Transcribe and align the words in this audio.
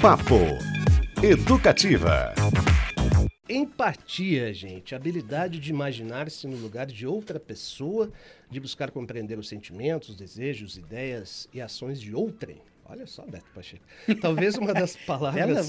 Papo 0.00 0.36
Educativa. 1.20 2.32
Empatia, 3.48 4.54
gente. 4.54 4.94
habilidade 4.94 5.58
de 5.58 5.70
imaginar-se 5.70 6.46
no 6.46 6.56
lugar 6.56 6.86
de 6.86 7.04
outra 7.04 7.40
pessoa, 7.40 8.08
de 8.48 8.60
buscar 8.60 8.92
compreender 8.92 9.36
os 9.40 9.48
sentimentos, 9.48 10.14
desejos, 10.14 10.78
ideias 10.78 11.48
e 11.52 11.60
ações 11.60 12.00
de 12.00 12.14
outrem. 12.14 12.62
Olha 12.90 13.06
só, 13.06 13.22
Beto 13.26 13.44
Pacheco. 13.54 13.84
Talvez 14.18 14.56
uma 14.56 14.72
das 14.72 14.96
palavras 15.04 15.66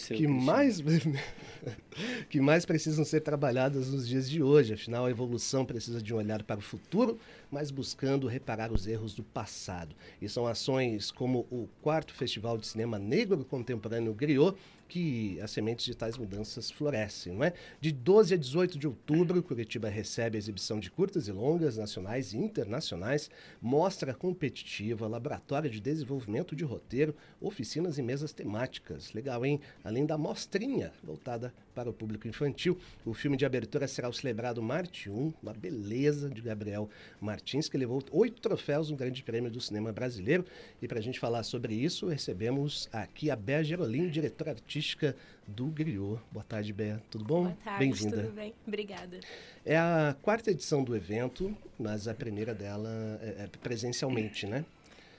seu, 0.00 0.16
que 0.16 0.26
mais 0.26 0.80
que 2.30 2.40
mais 2.40 2.64
precisam 2.64 3.04
ser 3.04 3.20
trabalhadas 3.20 3.90
nos 3.90 4.08
dias 4.08 4.30
de 4.30 4.42
hoje. 4.42 4.72
Afinal, 4.72 5.04
a 5.04 5.10
evolução 5.10 5.66
precisa 5.66 6.00
de 6.00 6.14
um 6.14 6.16
olhar 6.16 6.42
para 6.42 6.58
o 6.58 6.62
futuro, 6.62 7.18
mas 7.50 7.70
buscando 7.70 8.26
reparar 8.26 8.72
os 8.72 8.86
erros 8.86 9.14
do 9.14 9.22
passado. 9.22 9.94
E 10.22 10.28
são 10.28 10.46
ações 10.46 11.10
como 11.10 11.40
o 11.50 11.68
quarto 11.82 12.14
Festival 12.14 12.56
de 12.56 12.66
Cinema 12.66 12.98
Negro 12.98 13.44
Contemporâneo 13.44 14.14
Griot 14.14 14.56
que 14.88 15.40
as 15.40 15.50
sementes 15.50 15.84
de 15.84 15.94
tais 15.94 16.16
mudanças 16.16 16.70
florescem, 16.70 17.34
não 17.34 17.44
é? 17.44 17.52
De 17.80 17.92
12 17.92 18.34
a 18.34 18.36
18 18.36 18.78
de 18.78 18.86
outubro, 18.86 19.42
Curitiba 19.42 19.88
recebe 19.88 20.36
a 20.36 20.38
exibição 20.38 20.78
de 20.78 20.90
curtas 20.90 21.28
e 21.28 21.32
longas 21.32 21.76
nacionais 21.76 22.32
e 22.32 22.38
internacionais, 22.38 23.30
mostra 23.60 24.14
competitiva, 24.14 25.08
laboratório 25.08 25.70
de 25.70 25.80
desenvolvimento 25.80 26.54
de 26.54 26.64
roteiro, 26.64 27.14
oficinas 27.40 27.98
e 27.98 28.02
mesas 28.02 28.32
temáticas. 28.32 29.12
Legal, 29.12 29.44
hein? 29.44 29.60
Além 29.82 30.06
da 30.06 30.18
mostrinha 30.18 30.92
voltada 31.02 31.52
para 31.74 31.90
o 31.90 31.92
público 31.92 32.28
infantil, 32.28 32.78
o 33.04 33.12
filme 33.12 33.36
de 33.36 33.44
abertura 33.44 33.88
será 33.88 34.08
o 34.08 34.12
celebrado 34.12 34.62
Marte 34.62 35.10
1, 35.10 35.32
uma 35.42 35.52
beleza 35.52 36.30
de 36.30 36.40
Gabriel 36.40 36.88
Martins, 37.20 37.68
que 37.68 37.76
levou 37.76 38.02
oito 38.12 38.40
troféus 38.40 38.90
no 38.90 38.96
Grande 38.96 39.22
Prêmio 39.22 39.50
do 39.50 39.60
Cinema 39.60 39.92
Brasileiro. 39.92 40.44
E 40.80 40.86
para 40.86 40.98
a 40.98 41.02
gente 41.02 41.18
falar 41.18 41.42
sobre 41.42 41.74
isso, 41.74 42.06
recebemos 42.06 42.88
aqui 42.92 43.30
a 43.30 43.36
Bea 43.36 43.64
Gerolim, 43.64 44.08
diretora 44.08 44.52
artística 44.52 45.16
do 45.46 45.66
Griot. 45.66 46.20
Boa 46.30 46.44
tarde, 46.44 46.72
Bea. 46.72 47.02
Tudo 47.10 47.24
bom? 47.24 47.44
Boa 47.44 47.56
tarde, 47.64 47.78
Bem-vinda. 47.80 48.22
tudo 48.22 48.32
bem? 48.32 48.54
Obrigada. 48.66 49.20
É 49.64 49.76
a 49.76 50.16
quarta 50.22 50.50
edição 50.50 50.84
do 50.84 50.94
evento, 50.94 51.56
mas 51.78 52.06
a 52.06 52.14
primeira 52.14 52.54
dela 52.54 52.88
é, 53.20 53.44
é 53.44 53.50
presencialmente, 53.60 54.46
né? 54.46 54.64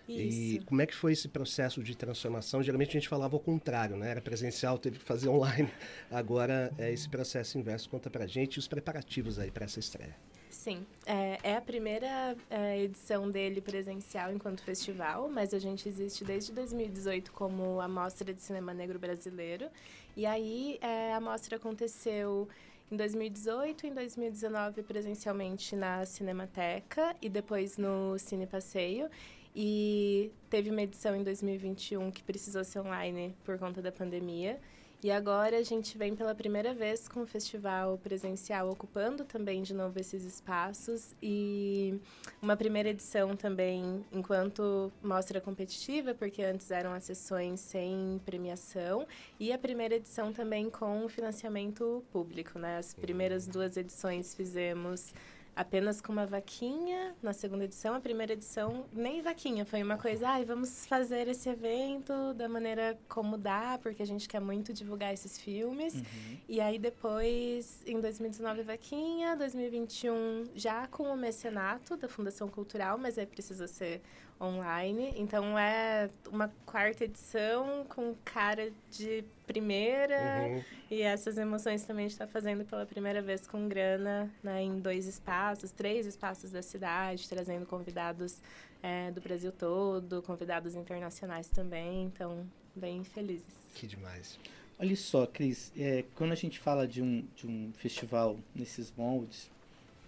Isso. 0.07 0.53
E 0.53 0.59
como 0.65 0.81
é 0.81 0.85
que 0.85 0.95
foi 0.95 1.13
esse 1.13 1.27
processo 1.27 1.83
de 1.83 1.95
transformação? 1.95 2.61
Geralmente 2.61 2.89
a 2.89 2.99
gente 2.99 3.09
falava 3.09 3.35
ao 3.35 3.39
contrário, 3.39 3.95
né? 3.95 4.11
Era 4.11 4.21
presencial, 4.21 4.77
teve 4.77 4.99
que 4.99 5.05
fazer 5.05 5.29
online. 5.29 5.69
Agora 6.11 6.71
é 6.77 6.91
esse 6.91 7.09
processo 7.09 7.57
inverso. 7.57 7.89
Conta 7.89 8.09
pra 8.09 8.25
gente 8.27 8.59
os 8.59 8.67
preparativos 8.67 9.39
aí 9.39 9.51
para 9.51 9.65
essa 9.65 9.79
estreia. 9.79 10.15
Sim, 10.49 10.85
é, 11.05 11.37
é 11.43 11.55
a 11.57 11.61
primeira 11.61 12.35
é, 12.49 12.81
edição 12.81 13.29
dele 13.29 13.61
presencial 13.61 14.31
enquanto 14.31 14.63
festival, 14.63 15.29
mas 15.29 15.53
a 15.53 15.59
gente 15.59 15.87
existe 15.87 16.23
desde 16.23 16.53
2018 16.53 17.31
como 17.33 17.81
a 17.81 17.87
Mostra 17.87 18.33
de 18.33 18.41
Cinema 18.41 18.73
Negro 18.73 18.97
Brasileiro. 18.97 19.67
E 20.15 20.25
aí 20.25 20.79
é, 20.81 21.13
a 21.13 21.19
mostra 21.19 21.57
aconteceu 21.57 22.47
em 22.89 22.95
2018, 22.95 23.87
em 23.87 23.93
2019 23.93 24.81
presencialmente 24.83 25.75
na 25.75 26.05
Cinemateca 26.05 27.15
e 27.21 27.27
depois 27.29 27.77
no 27.77 28.17
Cine 28.17 28.47
Passeio. 28.47 29.09
E 29.55 30.31
teve 30.49 30.69
uma 30.69 30.81
edição 30.81 31.15
em 31.15 31.23
2021 31.23 32.11
que 32.11 32.21
precisou 32.21 32.63
ser 32.63 32.79
online 32.79 33.33
por 33.45 33.57
conta 33.57 33.81
da 33.81 33.91
pandemia. 33.91 34.59
E 35.05 35.11
agora 35.11 35.57
a 35.57 35.61
gente 35.61 35.97
vem 35.99 36.15
pela 36.15 36.33
primeira 36.33 36.73
vez 36.73 37.07
com 37.07 37.21
o 37.21 37.27
festival 37.27 37.95
presencial 37.99 38.71
ocupando 38.71 39.23
também 39.23 39.61
de 39.61 39.71
novo 39.71 39.99
esses 39.99 40.23
espaços 40.23 41.13
e 41.21 41.99
uma 42.41 42.57
primeira 42.57 42.89
edição 42.89 43.35
também 43.35 44.03
enquanto 44.11 44.91
mostra 45.03 45.39
competitiva, 45.39 46.15
porque 46.15 46.41
antes 46.41 46.71
eram 46.71 46.91
as 46.91 47.03
sessões 47.03 47.59
sem 47.59 48.19
premiação, 48.25 49.05
e 49.39 49.53
a 49.53 49.59
primeira 49.59 49.93
edição 49.93 50.33
também 50.33 50.71
com 50.71 51.07
financiamento 51.07 52.03
público, 52.11 52.57
né? 52.57 52.79
As 52.79 52.93
primeiras 52.93 53.45
duas 53.45 53.77
edições 53.77 54.33
fizemos 54.33 55.13
apenas 55.55 56.01
com 56.01 56.11
uma 56.11 56.25
vaquinha 56.25 57.15
na 57.21 57.31
segunda 57.31 57.63
edição. 57.63 57.95
A 57.95 57.99
primeira 57.99 58.33
edição, 58.33 58.85
nem 58.91 59.21
vaquinha, 59.21 59.65
foi 59.65 59.81
uma 59.81 59.97
coisa, 59.97 60.27
ai, 60.27 60.41
ah, 60.41 60.45
vamos 60.45 60.85
fazer 60.85 61.27
esse 61.27 61.47
evento 61.47 62.33
da 62.33 62.49
maneira 62.49 62.97
como 63.07 63.37
dá, 63.37 63.79
porque 63.81 64.03
a 64.03 64.05
gente 64.05 64.27
quer 64.27 64.41
muito 64.41 64.73
divulgar 64.73 65.13
esses 65.13 65.39
filmes. 65.39 65.95
Uhum. 65.95 66.37
E 66.49 66.59
aí 66.59 66.77
depois, 66.77 67.81
em 67.85 67.99
2019, 68.01 68.63
vaquinha, 68.63 69.35
2021 69.37 70.45
já 70.53 70.87
com 70.87 71.03
o 71.03 71.15
mecenato 71.15 71.95
da 71.95 72.09
Fundação 72.09 72.47
Cultural, 72.47 72.97
mas 72.97 73.17
aí 73.17 73.25
precisa 73.25 73.67
ser 73.67 74.01
online. 74.39 75.13
Então 75.15 75.57
é 75.57 76.09
uma 76.31 76.51
quarta 76.65 77.05
edição 77.05 77.85
com 77.87 78.15
cara 78.23 78.71
de 78.91 79.23
primeira. 79.45 80.47
Uhum. 80.47 80.63
E 80.89 81.01
essas 81.01 81.37
emoções 81.37 81.83
também 81.83 82.07
está 82.07 82.27
fazendo 82.27 82.65
pela 82.65 82.85
primeira 82.85 83.21
vez 83.21 83.47
com 83.47 83.67
grana 83.67 84.31
né, 84.43 84.61
em 84.61 84.79
dois 84.79 85.05
espaços, 85.05 85.71
três 85.71 86.05
espaços 86.05 86.51
da 86.51 86.61
cidade, 86.61 87.27
trazendo 87.29 87.65
convidados 87.65 88.41
é, 88.83 89.11
do 89.11 89.21
Brasil 89.21 89.51
todo, 89.51 90.21
convidados 90.21 90.75
internacionais 90.75 91.47
também. 91.49 92.03
Então, 92.03 92.45
bem 92.75 93.03
felizes. 93.03 93.55
Que 93.73 93.87
demais. 93.87 94.37
Olha 94.77 94.95
só, 94.95 95.25
Cris, 95.25 95.71
é, 95.77 96.03
quando 96.15 96.33
a 96.33 96.35
gente 96.35 96.59
fala 96.59 96.85
de 96.85 97.01
um, 97.01 97.25
de 97.33 97.47
um 97.47 97.71
festival 97.77 98.37
nesses 98.53 98.91
moldes, 98.91 99.49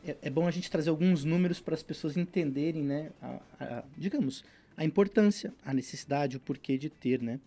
é, 0.07 0.17
é 0.23 0.29
bom 0.29 0.47
a 0.47 0.51
gente 0.51 0.71
trazer 0.71 0.89
alguns 0.89 1.23
números 1.23 1.59
para 1.59 1.75
as 1.75 1.83
pessoas 1.83 2.17
entenderem, 2.17 2.83
né, 2.83 3.11
a, 3.21 3.39
a, 3.59 3.83
digamos, 3.97 4.43
a 4.75 4.85
importância, 4.85 5.53
a 5.65 5.73
necessidade, 5.73 6.37
o 6.37 6.39
porquê 6.39 6.77
de 6.77 6.89
ter, 6.89 7.21
né? 7.21 7.39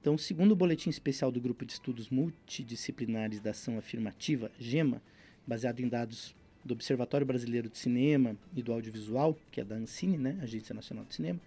Então, 0.00 0.18
segundo 0.18 0.52
o 0.52 0.56
boletim 0.56 0.90
especial 0.90 1.32
do 1.32 1.40
Grupo 1.40 1.64
de 1.64 1.72
Estudos 1.72 2.10
Multidisciplinares 2.10 3.40
da 3.40 3.52
Ação 3.52 3.78
Afirmativa, 3.78 4.50
GEMA, 4.58 5.00
baseado 5.46 5.80
em 5.80 5.88
dados 5.88 6.34
do 6.62 6.74
Observatório 6.74 7.26
Brasileiro 7.26 7.70
de 7.70 7.78
Cinema 7.78 8.36
e 8.54 8.62
do 8.62 8.72
Audiovisual, 8.72 9.38
que 9.50 9.60
é 9.62 9.64
da 9.64 9.76
Ancine, 9.76 10.18
né, 10.18 10.38
Agência 10.42 10.74
Nacional 10.74 11.06
de 11.06 11.14
Cinema, 11.14 11.40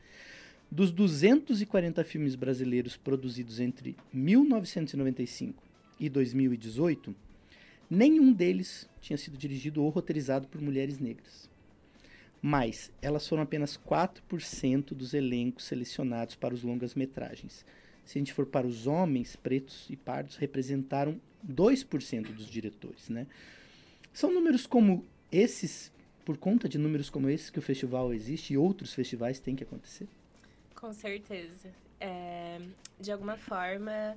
dos 0.72 0.92
240 0.92 2.04
filmes 2.04 2.36
brasileiros 2.36 2.98
produzidos 2.98 3.60
entre 3.60 3.96
1995 4.12 5.64
e 6.00 6.10
2018, 6.10 7.16
Nenhum 7.90 8.34
deles 8.34 8.90
tinha 9.00 9.18
sido 9.18 9.38
dirigido 9.38 9.84
ou 9.84 9.90
roteirizado 9.90 10.48
por 10.48 10.62
mulheres 10.62 11.00
negras. 11.00 11.50
Mas 12.42 12.92
elas 13.02 13.28
foram 13.28 13.44
apenas 13.44 13.78
4% 13.78 14.94
dos 14.94 15.14
elencos 15.14 15.66
selecionados 15.66 16.36
para 16.36 16.54
os 16.54 16.64
longas-metragens. 16.64 17.66
Se 18.06 18.18
a 18.18 18.20
gente 18.20 18.34
for 18.34 18.46
para 18.46 18.68
os 18.68 18.88
homens 18.88 19.36
pretos 19.36 19.86
e 19.90 19.96
pardos, 19.96 20.36
representaram 20.36 21.20
2% 21.46 22.34
dos 22.34 22.50
diretores. 22.50 23.10
Né? 23.10 23.26
São 24.14 24.34
números 24.34 24.66
como 24.66 25.06
esses, 25.32 25.92
por 26.26 26.38
conta 26.38 26.70
de 26.70 26.78
números 26.78 27.10
como 27.10 27.30
esses 27.30 27.50
que 27.50 27.60
o 27.60 27.62
festival 27.62 28.14
existe 28.14 28.54
e 28.54 28.58
outros 28.58 28.94
festivais 28.94 29.40
têm 29.40 29.56
que 29.56 29.64
acontecer? 29.64 30.08
Com 30.76 30.94
certeza. 30.94 31.70
É, 32.00 32.62
de 33.00 33.12
alguma 33.12 33.38
forma, 33.38 34.16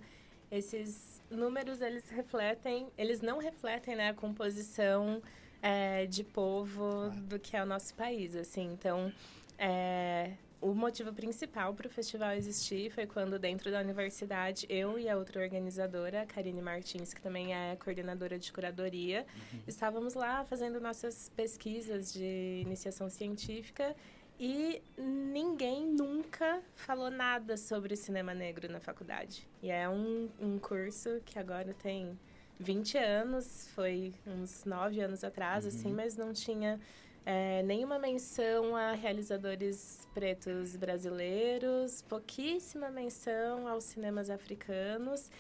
esses 0.50 1.19
números 1.30 1.80
eles 1.80 2.08
refletem, 2.08 2.88
eles 2.98 3.20
não 3.20 3.38
refletem 3.38 3.96
né, 3.96 4.10
a 4.10 4.14
composição 4.14 5.22
é, 5.62 6.06
de 6.06 6.24
povo 6.24 7.10
do 7.28 7.38
que 7.38 7.56
é 7.56 7.62
o 7.62 7.66
nosso 7.66 7.94
país, 7.94 8.34
assim. 8.34 8.72
Então, 8.72 9.12
é, 9.58 10.32
o 10.60 10.74
motivo 10.74 11.12
principal 11.12 11.72
para 11.72 11.86
o 11.86 11.90
festival 11.90 12.32
existir 12.32 12.90
foi 12.90 13.06
quando 13.06 13.38
dentro 13.38 13.70
da 13.70 13.80
universidade 13.80 14.66
eu 14.68 14.98
e 14.98 15.08
a 15.08 15.16
outra 15.16 15.40
organizadora, 15.40 16.22
a 16.22 16.26
Karine 16.26 16.60
Martins, 16.60 17.14
que 17.14 17.20
também 17.20 17.54
é 17.54 17.76
coordenadora 17.76 18.38
de 18.38 18.52
curadoria, 18.52 19.24
uhum. 19.52 19.60
estávamos 19.66 20.14
lá 20.14 20.44
fazendo 20.44 20.80
nossas 20.80 21.30
pesquisas 21.34 22.12
de 22.12 22.62
iniciação 22.64 23.08
científica 23.08 23.96
e 24.42 24.80
ninguém 24.96 25.86
nunca 25.86 26.62
falou 26.74 27.10
nada 27.10 27.58
sobre 27.58 27.94
cinema 27.94 28.32
negro 28.32 28.72
na 28.72 28.80
faculdade. 28.80 29.46
E 29.62 29.70
é 29.70 29.86
um, 29.86 30.30
um 30.40 30.58
curso 30.58 31.20
que 31.26 31.38
agora 31.38 31.74
tem 31.74 32.18
20 32.58 32.96
anos, 32.96 33.68
foi 33.74 34.14
uns 34.26 34.64
9 34.64 34.98
anos 34.98 35.22
atrás, 35.22 35.66
assim, 35.66 35.76
uhum. 35.76 35.84
assim, 35.84 35.92
mas 35.94 36.16
não 36.16 36.32
tinha 36.32 36.80
é, 37.26 37.62
nenhuma 37.64 37.98
menção 37.98 38.74
a 38.74 38.92
realizadores 38.92 40.08
pretos 40.14 40.74
brasileiros, 40.74 42.00
pouquíssima 42.00 42.90
menção 42.90 43.68
aos 43.68 43.84
cinemas 43.84 44.30
africanos. 44.30 45.30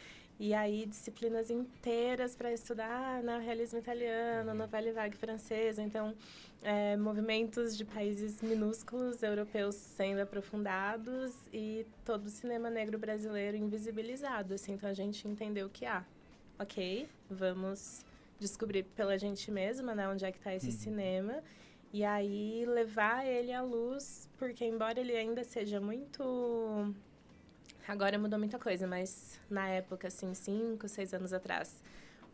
E 0.40 0.54
aí, 0.54 0.86
disciplinas 0.86 1.50
inteiras 1.50 2.34
para 2.34 2.50
estudar 2.50 3.22
no 3.22 3.38
realismo 3.40 3.78
italiano, 3.78 4.54
novela 4.54 4.90
vague 4.90 5.14
francesa. 5.14 5.82
Então, 5.82 6.14
é, 6.62 6.96
movimentos 6.96 7.76
de 7.76 7.84
países 7.84 8.40
minúsculos 8.40 9.22
europeus 9.22 9.74
sendo 9.74 10.22
aprofundados 10.22 11.34
e 11.52 11.84
todo 12.06 12.24
o 12.24 12.30
cinema 12.30 12.70
negro 12.70 12.98
brasileiro 12.98 13.54
invisibilizado. 13.54 14.54
Assim, 14.54 14.72
então, 14.72 14.88
a 14.88 14.94
gente 14.94 15.28
entendeu 15.28 15.68
que, 15.68 15.84
ah, 15.84 16.06
ok, 16.58 17.06
vamos 17.28 18.02
descobrir 18.38 18.84
pela 18.96 19.18
gente 19.18 19.50
mesma, 19.50 19.94
né, 19.94 20.08
onde 20.08 20.24
é 20.24 20.32
que 20.32 20.38
está 20.38 20.54
esse 20.54 20.68
uhum. 20.68 20.72
cinema. 20.72 21.44
E 21.92 22.02
aí, 22.02 22.64
levar 22.64 23.26
ele 23.26 23.52
à 23.52 23.60
luz, 23.60 24.26
porque 24.38 24.64
embora 24.64 24.98
ele 24.98 25.14
ainda 25.14 25.44
seja 25.44 25.82
muito 25.82 26.94
agora 27.86 28.18
mudou 28.18 28.38
muita 28.38 28.58
coisa, 28.58 28.86
mas 28.86 29.40
na 29.48 29.68
época, 29.68 30.08
assim, 30.08 30.32
cinco, 30.34 30.88
seis 30.88 31.12
anos 31.12 31.32
atrás, 31.32 31.82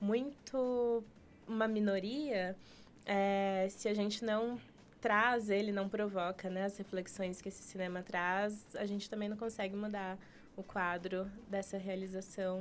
muito 0.01 1.05
uma 1.47 1.69
minoria, 1.69 2.57
é, 3.05 3.69
se 3.71 3.89
a 3.89 3.95
gente 3.95 4.25
não 4.25 4.59
traz, 5.01 5.51
ele 5.51 5.71
não 5.71 5.89
provoca, 5.89 6.51
né, 6.51 6.65
as 6.65 6.77
reflexões 6.77 7.41
que 7.41 7.49
esse 7.49 7.63
cinema 7.63 8.03
traz, 8.03 8.65
a 8.75 8.85
gente 8.85 9.09
também 9.09 9.29
não 9.29 9.37
consegue 9.37 9.77
mudar 9.77 10.19
o 10.57 10.63
quadro 10.63 11.31
dessa 11.49 11.77
realização 11.77 12.61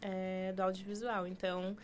é, 0.00 0.52
do 0.52 0.62
audiovisual. 0.62 1.26
Então, 1.26 1.76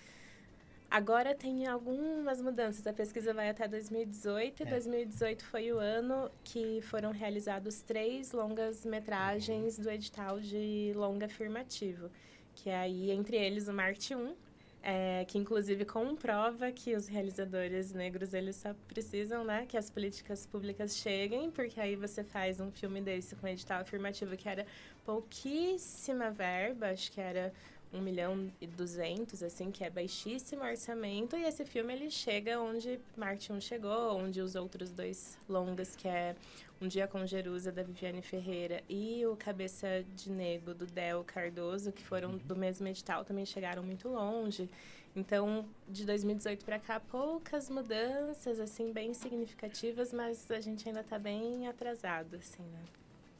agora 0.93 1.35
tem 1.35 1.67
algumas 1.67 2.41
mudanças. 2.43 2.87
A 2.87 2.93
pesquisa 2.93 3.33
vai 3.33 3.49
até 3.49 3.67
2018 3.67 4.63
e 4.63 4.67
é. 4.67 4.67
2018 4.67 5.43
foi 5.43 5.73
o 5.73 5.79
ano 5.79 6.31
que 6.45 6.83
foram 6.83 7.11
realizados 7.11 7.81
três 7.81 8.33
longas 8.33 8.85
metragens 8.85 9.79
do 9.79 9.91
edital 9.91 10.39
de 10.39 10.93
longa 10.95 11.25
afirmativo, 11.27 12.11
que 12.55 12.69
é 12.69 12.77
aí 12.77 13.11
entre 13.11 13.39
eles 13.39 13.69
o 13.69 13.73
Marte 13.73 14.15
1, 14.15 14.35
é, 14.83 15.25
que 15.27 15.39
inclusive 15.39 15.87
comprova 15.87 16.71
que 16.71 16.95
os 16.95 17.07
realizadores 17.07 17.95
negros 17.95 18.35
eles 18.35 18.57
só 18.57 18.75
precisam, 18.87 19.45
né, 19.45 19.65
que 19.67 19.79
as 19.79 19.89
políticas 19.89 20.45
públicas 20.45 20.99
cheguem, 20.99 21.51
porque 21.51 21.81
aí 21.81 21.97
você 21.97 22.23
faz 22.23 22.61
um 22.61 22.71
filme 22.71 23.01
desse 23.01 23.35
com 23.37 23.49
edital 23.49 23.81
afirmativo 23.81 24.37
que 24.37 24.49
era 24.49 24.67
pouquíssima 25.07 26.31
verba, 26.31 26.91
acho 26.91 27.11
que 27.13 27.21
era 27.21 27.51
um 27.93 28.01
milhão 28.01 28.51
e 28.61 28.67
duzentos, 28.67 29.43
assim, 29.43 29.71
que 29.71 29.85
é 29.85 29.91
baixíssimo 29.91 30.63
orçamento, 30.63 31.37
e 31.37 31.45
esse 31.45 31.65
filme 31.65 31.93
ele 31.93 32.11
chega 32.11 32.59
onde 32.61 32.99
Marte 33.17 33.53
1 33.53 33.61
chegou, 33.61 34.17
onde 34.17 34.41
os 34.41 34.55
outros 34.55 34.91
dois 34.91 35.39
longas, 35.49 35.95
que 35.95 36.09
é 36.09 36.35
Um 36.81 36.89
Dia 36.89 37.07
com 37.07 37.25
Jerusa, 37.27 37.71
da 37.71 37.83
Viviane 37.83 38.23
Ferreira, 38.23 38.83
e 38.89 39.25
o 39.27 39.37
Cabeça 39.37 40.05
de 40.17 40.31
Negro, 40.31 40.75
do 40.75 40.87
Del 40.87 41.23
Cardoso, 41.25 41.93
que 41.93 42.03
foram 42.03 42.39
do 42.39 42.57
mesmo 42.57 42.89
edital, 42.89 43.25
também 43.25 43.45
chegaram 43.45 43.83
muito 43.83 44.09
longe. 44.09 44.69
Então, 45.15 45.67
de 45.87 46.07
2018 46.07 46.65
para 46.65 46.79
cá, 46.79 46.99
poucas 46.99 47.69
mudanças, 47.69 48.59
assim, 48.59 48.91
bem 48.93 49.13
significativas, 49.13 50.11
mas 50.13 50.51
a 50.51 50.61
gente 50.61 50.89
ainda 50.89 51.01
está 51.01 51.19
bem 51.19 51.69
atrasado, 51.69 52.37
assim, 52.37 52.63
né? 52.63 52.81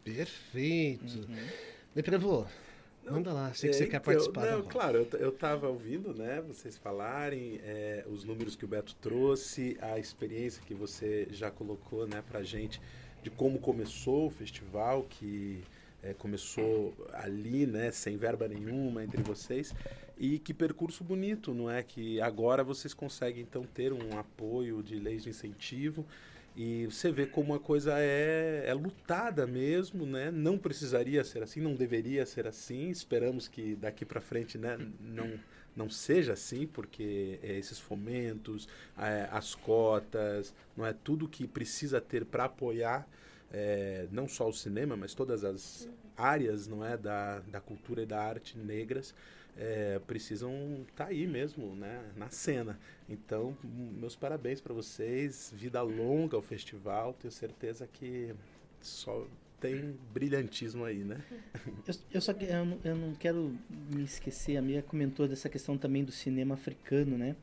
Perfeito. 0.05 1.21
Uhum. 1.21 1.49
Deprevô, 1.95 2.45
Manda 3.11 3.33
lá, 3.33 3.53
sei 3.53 3.71
que 3.71 3.77
você 3.77 3.85
é, 3.85 3.87
quer 3.87 3.97
então, 3.97 4.13
participar. 4.13 4.47
Não, 4.47 4.63
claro, 4.63 5.07
eu 5.19 5.31
estava 5.31 5.69
ouvindo, 5.69 6.15
né, 6.15 6.41
vocês 6.47 6.77
falarem, 6.79 7.61
é, 7.65 8.05
os 8.09 8.25
números 8.25 8.55
que 8.55 8.65
o 8.65 8.69
Beto 8.69 8.95
trouxe, 8.97 9.77
a 9.81 9.99
experiência 9.99 10.63
que 10.65 10.75
você 10.75 11.27
já 11.31 11.51
colocou, 11.51 12.07
né, 12.07 12.23
pra 12.31 12.43
gente, 12.43 12.81
de 13.23 13.31
como 13.31 13.59
começou 13.59 14.29
o 14.29 14.31
festival, 14.31 15.05
que 15.11 15.63
é, 16.03 16.13
começou 16.15 16.95
ali, 17.13 17.67
né, 17.67 17.91
sem 17.91 18.17
verba 18.17 18.49
nenhuma 18.49 19.05
entre 19.05 19.23
vocês, 19.23 19.75
e 20.19 20.39
que 20.39 20.53
percurso 20.55 21.03
bonito, 21.03 21.53
não 21.55 21.71
é? 21.71 21.83
Que 21.83 22.21
agora 22.21 22.63
vocês 22.63 22.95
conseguem, 22.95 23.43
então, 23.43 23.65
ter 23.65 23.93
um 23.93 24.19
apoio 24.19 24.83
de 24.83 24.99
leis 24.99 25.23
de 25.25 25.31
incentivo, 25.31 26.07
e 26.55 26.87
você 26.87 27.11
vê 27.11 27.27
como 27.27 27.55
a 27.55 27.61
coisa 27.61 27.95
é, 27.99 28.65
é 28.67 28.75
lutada 28.75 29.47
mesmo, 29.47 30.05
né? 30.05 30.31
Não 30.31 30.59
precisaria 30.59 31.25
ser 31.25 31.43
assim, 31.43 31.61
não 31.61 31.75
deveria 31.75 32.27
ser 32.27 32.47
assim. 32.47 32.91
Esperamos 32.91 33.49
que 33.49 33.75
daqui 33.77 34.05
para 34.05 34.21
frente, 34.21 34.59
né, 34.59 34.79
não 35.01 35.39
não 35.75 35.89
seja 35.89 36.35
assim, 36.35 36.67
porque 36.67 37.39
é, 37.43 37.57
esses 37.57 37.79
fomentos, 37.79 38.69
é, 38.99 39.27
as 39.33 39.55
cotas, 39.55 40.55
não 40.77 40.85
é 40.85 40.93
tudo 40.93 41.27
que 41.27 41.49
precisa 41.49 41.99
ter 41.99 42.27
para 42.27 42.45
apoiar 42.45 43.09
é, 43.53 44.07
não 44.11 44.29
só 44.29 44.49
o 44.49 44.53
cinema, 44.53 44.97
mas 44.97 45.15
todas 45.15 45.45
as 45.45 45.89
áreas, 46.17 46.67
não 46.67 46.85
é, 46.85 46.97
da, 46.97 47.41
da 47.41 47.61
cultura 47.61 48.03
e 48.03 48.07
da 48.07 48.21
arte 48.21 48.59
negras 48.59 49.15
é, 49.57 50.01
precisam 50.07 50.85
estar 50.89 51.05
tá 51.05 51.11
aí 51.11 51.27
mesmo, 51.27 51.75
né, 51.75 52.05
na 52.17 52.31
cena. 52.31 52.79
Então, 53.09 53.57
meus 53.63 54.17
parabéns 54.17 54.61
para 54.61 54.73
vocês, 54.73 55.53
vida 55.55 55.83
longa 55.83 56.37
ao 56.37 56.43
festival, 56.43 57.15
tenho 57.15 57.33
certeza 57.33 57.87
que 57.87 58.35
só 58.81 59.27
tem 59.61 59.97
brilhantismo 60.13 60.85
aí, 60.85 61.05
né? 61.05 61.23
Eu, 61.87 61.95
eu 62.15 62.21
só 62.21 62.33
eu 62.33 62.65
não, 62.65 62.79
eu 62.85 62.97
não 62.97 63.15
quero 63.15 63.57
me 63.71 64.03
esquecer, 64.03 64.57
a 64.57 64.63
Mia 64.63 64.83
comentou 64.83 65.29
dessa 65.29 65.49
questão 65.49 65.79
também 65.79 66.05
do 66.05 66.11
cinema 66.11 66.55
africano, 66.55 67.17
né? 67.17 67.37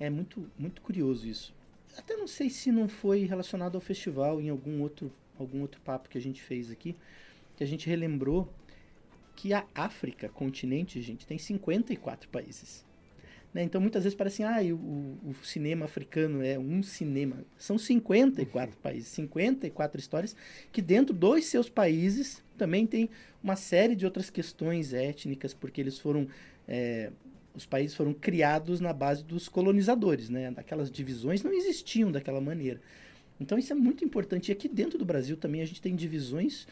É 0.00 0.08
muito, 0.08 0.48
muito 0.58 0.80
curioso 0.80 1.26
isso. 1.26 1.54
Até 1.96 2.16
não 2.16 2.26
sei 2.26 2.48
se 2.48 2.70
não 2.70 2.88
foi 2.88 3.24
relacionado 3.24 3.74
ao 3.74 3.80
festival, 3.80 4.40
em 4.40 4.48
algum 4.48 4.80
outro, 4.80 5.12
algum 5.38 5.60
outro 5.60 5.80
papo 5.82 6.08
que 6.08 6.16
a 6.16 6.20
gente 6.20 6.42
fez 6.42 6.70
aqui, 6.70 6.96
que 7.56 7.64
a 7.64 7.66
gente 7.66 7.86
relembrou 7.88 8.48
que 9.38 9.54
a 9.54 9.64
África, 9.72 10.28
continente, 10.28 11.00
gente, 11.00 11.24
tem 11.24 11.38
54 11.38 12.28
países. 12.28 12.84
Né? 13.54 13.62
Então, 13.62 13.80
muitas 13.80 14.02
vezes 14.02 14.18
parece 14.18 14.42
assim, 14.42 14.72
ah, 14.72 14.74
o, 14.74 15.30
o, 15.30 15.34
cinema 15.44 15.84
africano 15.84 16.42
é 16.42 16.58
um 16.58 16.82
cinema. 16.82 17.44
São 17.56 17.78
54 17.78 18.74
uhum. 18.74 18.82
países, 18.82 19.08
54 19.10 20.00
histórias, 20.00 20.34
que 20.72 20.82
dentro 20.82 21.14
dos 21.14 21.44
seus 21.44 21.68
países 21.68 22.42
também 22.56 22.84
tem 22.84 23.08
uma 23.40 23.54
série 23.54 23.94
de 23.94 24.04
outras 24.04 24.28
questões 24.28 24.92
étnicas, 24.92 25.54
porque 25.54 25.80
eles 25.80 26.00
foram... 26.00 26.26
É, 26.66 27.12
os 27.54 27.64
países 27.64 27.96
foram 27.96 28.12
criados 28.12 28.80
na 28.80 28.92
base 28.92 29.22
dos 29.22 29.48
colonizadores, 29.48 30.28
né? 30.28 30.52
Aquelas 30.56 30.90
divisões 30.90 31.44
não 31.44 31.52
existiam 31.52 32.10
daquela 32.10 32.40
maneira. 32.40 32.80
Então, 33.40 33.56
isso 33.56 33.72
é 33.72 33.76
muito 33.76 34.04
importante. 34.04 34.48
E 34.48 34.52
aqui 34.52 34.68
dentro 34.68 34.98
do 34.98 35.04
Brasil 35.04 35.36
também 35.36 35.60
a 35.60 35.64
gente 35.64 35.80
tem 35.80 35.94
divisões 35.94 36.66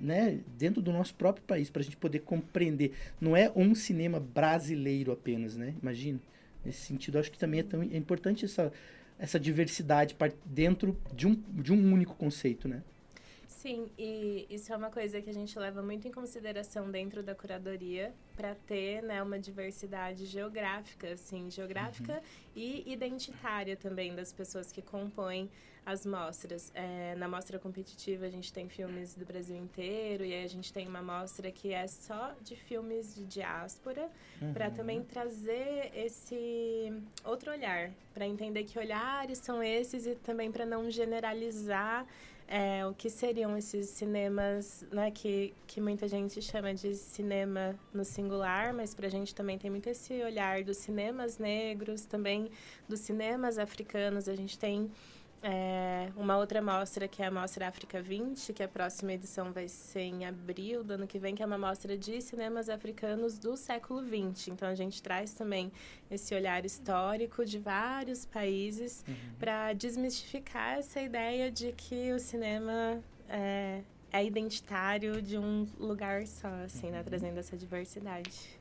né, 0.00 0.40
dentro 0.58 0.80
do 0.80 0.92
nosso 0.92 1.14
próprio 1.14 1.44
país, 1.44 1.70
para 1.70 1.80
a 1.80 1.84
gente 1.84 1.96
poder 1.96 2.20
compreender. 2.20 2.92
Não 3.20 3.36
é 3.36 3.50
um 3.54 3.74
cinema 3.74 4.20
brasileiro 4.20 5.12
apenas, 5.12 5.56
né? 5.56 5.74
Imagina. 5.82 6.20
Nesse 6.64 6.80
sentido, 6.80 7.18
acho 7.18 7.30
que 7.30 7.38
também 7.38 7.60
é, 7.60 7.62
tão, 7.62 7.80
é 7.80 7.96
importante 7.96 8.44
essa, 8.44 8.72
essa 9.18 9.38
diversidade 9.38 10.16
dentro 10.44 10.96
de 11.14 11.26
um, 11.26 11.34
de 11.34 11.72
um 11.72 11.92
único 11.92 12.16
conceito, 12.16 12.66
né? 12.66 12.82
Sim, 13.66 13.88
e 13.98 14.46
isso 14.50 14.72
é 14.72 14.76
uma 14.76 14.90
coisa 14.90 15.20
que 15.20 15.30
a 15.30 15.32
gente 15.32 15.58
leva 15.58 15.82
muito 15.82 16.06
em 16.06 16.12
consideração 16.12 16.90
dentro 16.90 17.22
da 17.22 17.34
curadoria 17.34 18.12
para 18.36 18.54
ter 18.54 19.02
né, 19.02 19.22
uma 19.22 19.38
diversidade 19.38 20.26
geográfica, 20.26 21.12
assim, 21.12 21.50
geográfica 21.50 22.12
uhum. 22.12 22.20
e 22.54 22.92
identitária 22.92 23.76
também 23.76 24.14
das 24.14 24.32
pessoas 24.32 24.70
que 24.70 24.82
compõem 24.82 25.50
as 25.86 26.04
mostras. 26.04 26.72
É, 26.74 27.14
na 27.14 27.28
mostra 27.28 27.60
competitiva 27.60 28.26
a 28.26 28.28
gente 28.28 28.52
tem 28.52 28.68
filmes 28.68 29.14
do 29.14 29.24
Brasil 29.24 29.56
inteiro 29.56 30.24
e 30.24 30.34
aí 30.34 30.44
a 30.44 30.48
gente 30.48 30.72
tem 30.72 30.88
uma 30.88 31.00
mostra 31.00 31.52
que 31.52 31.72
é 31.72 31.86
só 31.86 32.34
de 32.42 32.56
filmes 32.56 33.14
de 33.14 33.24
diáspora 33.24 34.10
uhum. 34.42 34.52
para 34.52 34.68
também 34.68 35.04
trazer 35.04 35.92
esse 35.94 36.92
outro 37.24 37.52
olhar, 37.52 37.92
para 38.12 38.26
entender 38.26 38.64
que 38.64 38.76
olhares 38.76 39.38
são 39.38 39.62
esses 39.62 40.06
e 40.06 40.16
também 40.16 40.50
para 40.50 40.66
não 40.66 40.90
generalizar 40.90 42.04
é, 42.48 42.86
o 42.86 42.94
que 42.94 43.10
seriam 43.10 43.56
esses 43.56 43.88
cinemas, 43.88 44.86
né, 44.90 45.10
que, 45.10 45.52
que 45.66 45.80
muita 45.80 46.06
gente 46.06 46.40
chama 46.40 46.72
de 46.74 46.94
cinema 46.94 47.74
no 47.92 48.04
singular, 48.04 48.72
mas 48.72 48.94
para 48.94 49.06
a 49.06 49.10
gente 49.10 49.34
também 49.34 49.58
tem 49.58 49.70
muito 49.70 49.88
esse 49.88 50.22
olhar 50.22 50.62
dos 50.62 50.76
cinemas 50.76 51.38
negros, 51.38 52.04
também 52.06 52.50
dos 52.88 53.00
cinemas 53.00 53.58
africanos. 53.58 54.28
A 54.28 54.36
gente 54.36 54.56
tem 54.58 54.90
é, 55.42 56.10
uma 56.16 56.36
outra 56.36 56.60
mostra, 56.60 57.06
que 57.06 57.22
é 57.22 57.26
a 57.26 57.30
Mostra 57.30 57.68
África 57.68 58.00
20, 58.00 58.52
que 58.52 58.62
a 58.62 58.68
próxima 58.68 59.12
edição 59.12 59.52
vai 59.52 59.68
ser 59.68 60.00
em 60.00 60.24
abril 60.26 60.82
do 60.82 60.94
ano 60.94 61.06
que 61.06 61.18
vem, 61.18 61.34
que 61.34 61.42
é 61.42 61.46
uma 61.46 61.58
mostra 61.58 61.96
de 61.96 62.20
cinemas 62.20 62.68
africanos 62.68 63.38
do 63.38 63.56
século 63.56 64.02
20. 64.02 64.50
Então, 64.50 64.68
a 64.68 64.74
gente 64.74 65.02
traz 65.02 65.34
também 65.34 65.70
esse 66.10 66.34
olhar 66.34 66.64
histórico 66.64 67.44
de 67.44 67.58
vários 67.58 68.24
países 68.24 69.04
uhum. 69.06 69.14
para 69.38 69.72
desmistificar 69.72 70.78
essa 70.78 71.00
ideia 71.00 71.50
de 71.50 71.72
que 71.72 72.12
o 72.12 72.18
cinema 72.18 73.00
é, 73.28 73.82
é 74.12 74.24
identitário 74.24 75.20
de 75.20 75.38
um 75.38 75.66
lugar 75.78 76.26
só, 76.26 76.48
assim, 76.64 76.90
né? 76.90 76.98
Uhum. 76.98 77.04
Trazendo 77.04 77.38
essa 77.38 77.56
diversidade. 77.56 78.55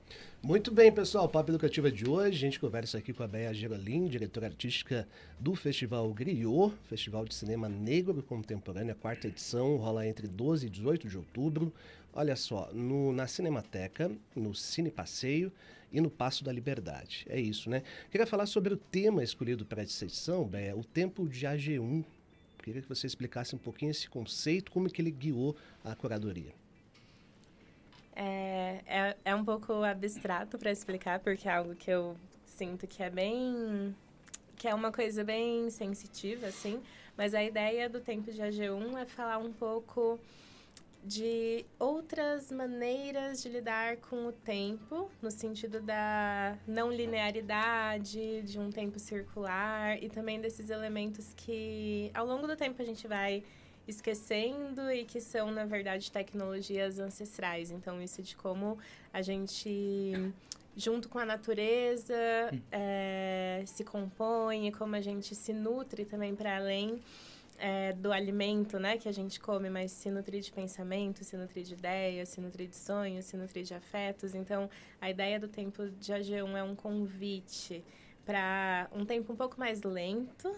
Muito 0.46 0.72
bem, 0.72 0.92
pessoal. 0.92 1.26
O 1.26 1.30
Papo 1.30 1.50
Educativo 1.50 1.88
é 1.88 1.92
de 1.92 2.08
hoje. 2.08 2.38
A 2.38 2.40
gente 2.40 2.60
conversa 2.60 3.00
aqui 3.00 3.12
com 3.12 3.24
a 3.24 3.28
Bea 3.28 3.52
Gerolin, 3.52 4.08
diretora 4.08 4.46
artística 4.46 5.08
do 5.40 5.56
Festival 5.56 6.08
Griot, 6.14 6.72
Festival 6.84 7.26
de 7.26 7.34
Cinema 7.34 7.68
Negro 7.68 8.22
Contemporâneo, 8.22 8.92
a 8.92 8.96
quarta 8.96 9.28
edição, 9.28 9.78
rola 9.78 10.06
entre 10.06 10.28
12 10.28 10.68
e 10.68 10.70
18 10.70 11.08
de 11.08 11.18
outubro. 11.18 11.74
Olha 12.14 12.36
só, 12.36 12.70
no, 12.72 13.12
na 13.12 13.26
Cinemateca, 13.26 14.12
no 14.36 14.54
Cine 14.54 14.92
Passeio 14.92 15.52
e 15.92 16.00
no 16.00 16.12
Passo 16.12 16.44
da 16.44 16.52
Liberdade. 16.52 17.26
É 17.28 17.40
isso, 17.40 17.68
né? 17.68 17.82
Queria 18.12 18.28
falar 18.28 18.46
sobre 18.46 18.72
o 18.72 18.78
tema 18.78 19.24
escolhido 19.24 19.66
para 19.66 19.82
essa 19.82 20.06
edição, 20.06 20.46
Bea, 20.46 20.78
o 20.78 20.84
Tempo 20.84 21.28
de 21.28 21.48
AG1. 21.48 22.06
Queria 22.62 22.82
que 22.84 22.90
você 22.90 23.08
explicasse 23.08 23.56
um 23.56 23.60
pouquinho 23.60 23.90
esse 23.90 24.08
conceito, 24.08 24.72
como 24.72 24.88
é 24.88 24.90
que 24.92 25.02
ele 25.02 25.12
guiou 25.12 25.56
a 25.84 25.96
curadoria. 25.96 26.54
É, 28.16 28.82
é, 28.86 29.18
é 29.26 29.36
um 29.36 29.44
pouco 29.44 29.74
abstrato 29.84 30.58
para 30.58 30.72
explicar, 30.72 31.20
porque 31.20 31.48
é 31.48 31.54
algo 31.54 31.76
que 31.76 31.92
eu 31.92 32.16
sinto 32.46 32.88
que 32.88 33.04
é 33.04 33.10
bem. 33.10 33.96
que 34.56 34.68
é 34.68 34.74
uma 34.74 34.92
coisa 34.92 35.24
bem 35.24 35.70
sensitiva, 35.70 36.48
assim. 36.48 36.82
Mas 37.18 37.34
a 37.34 37.44
ideia 37.44 37.90
do 37.90 38.00
tempo 38.00 38.32
de 38.32 38.42
AG1 38.42 38.98
é 38.98 39.06
falar 39.06 39.38
um 39.38 39.52
pouco 39.52 40.20
de 41.06 41.64
outras 41.78 42.52
maneiras 42.52 43.44
de 43.44 43.50
lidar 43.50 43.98
com 43.98 44.26
o 44.26 44.32
tempo, 44.32 45.10
no 45.22 45.30
sentido 45.30 45.80
da 45.80 46.58
não 46.68 46.92
linearidade, 46.92 48.42
de 48.42 48.58
um 48.58 48.72
tempo 48.72 48.98
circular 48.98 50.02
e 50.02 50.10
também 50.10 50.42
desses 50.42 50.72
elementos 50.72 51.32
que 51.38 52.10
ao 52.12 52.26
longo 52.26 52.48
do 52.48 52.56
tempo 52.56 52.82
a 52.82 52.86
gente 52.86 53.08
vai 53.08 53.44
esquecendo 53.88 54.92
e 54.92 55.06
que 55.06 55.22
são, 55.22 55.52
na 55.52 55.66
verdade, 55.66 56.12
tecnologias 56.12 57.00
ancestrais. 57.00 57.72
Então, 57.72 58.02
isso 58.02 58.22
de 58.22 58.36
como 58.36 58.78
a 59.14 59.22
gente, 59.22 60.14
junto 60.76 61.08
com 61.10 61.20
a 61.20 61.26
natureza, 61.26 62.16
é, 62.72 63.64
se 63.66 63.84
compõe, 63.84 64.72
como 64.72 64.96
a 64.96 65.02
gente 65.02 65.36
se 65.36 65.54
nutre 65.54 66.06
também 66.06 66.36
para 66.36 66.58
além 66.58 67.02
é, 67.58 67.94
do 67.94 68.12
alimento, 68.12 68.80
né, 68.80 68.98
que 68.98 69.08
a 69.08 69.12
gente 69.12 69.40
come, 69.40 69.70
mas 69.70 69.92
se 69.92 70.10
nutrir 70.10 70.42
de 70.42 70.52
pensamento, 70.52 71.24
se 71.24 71.38
nutrir 71.38 71.64
de 71.64 71.74
ideias, 71.74 72.30
se 72.30 72.42
nutrir 72.42 72.68
de 72.68 72.76
sonhos, 72.76 73.26
se 73.26 73.38
nutrir 73.38 73.64
de 73.64 73.74
afetos. 73.74 74.36
Então, 74.36 74.70
a 75.00 75.10
ideia 75.10 75.40
do 75.40 75.48
tempo 75.48 75.90
de 75.90 76.12
AG1 76.12 76.56
é 76.56 76.64
um 76.64 76.76
convite 76.76 77.84
para 78.26 78.90
um 78.92 79.06
tempo 79.06 79.32
um 79.32 79.36
pouco 79.36 79.60
mais 79.60 79.84
lento, 79.84 80.54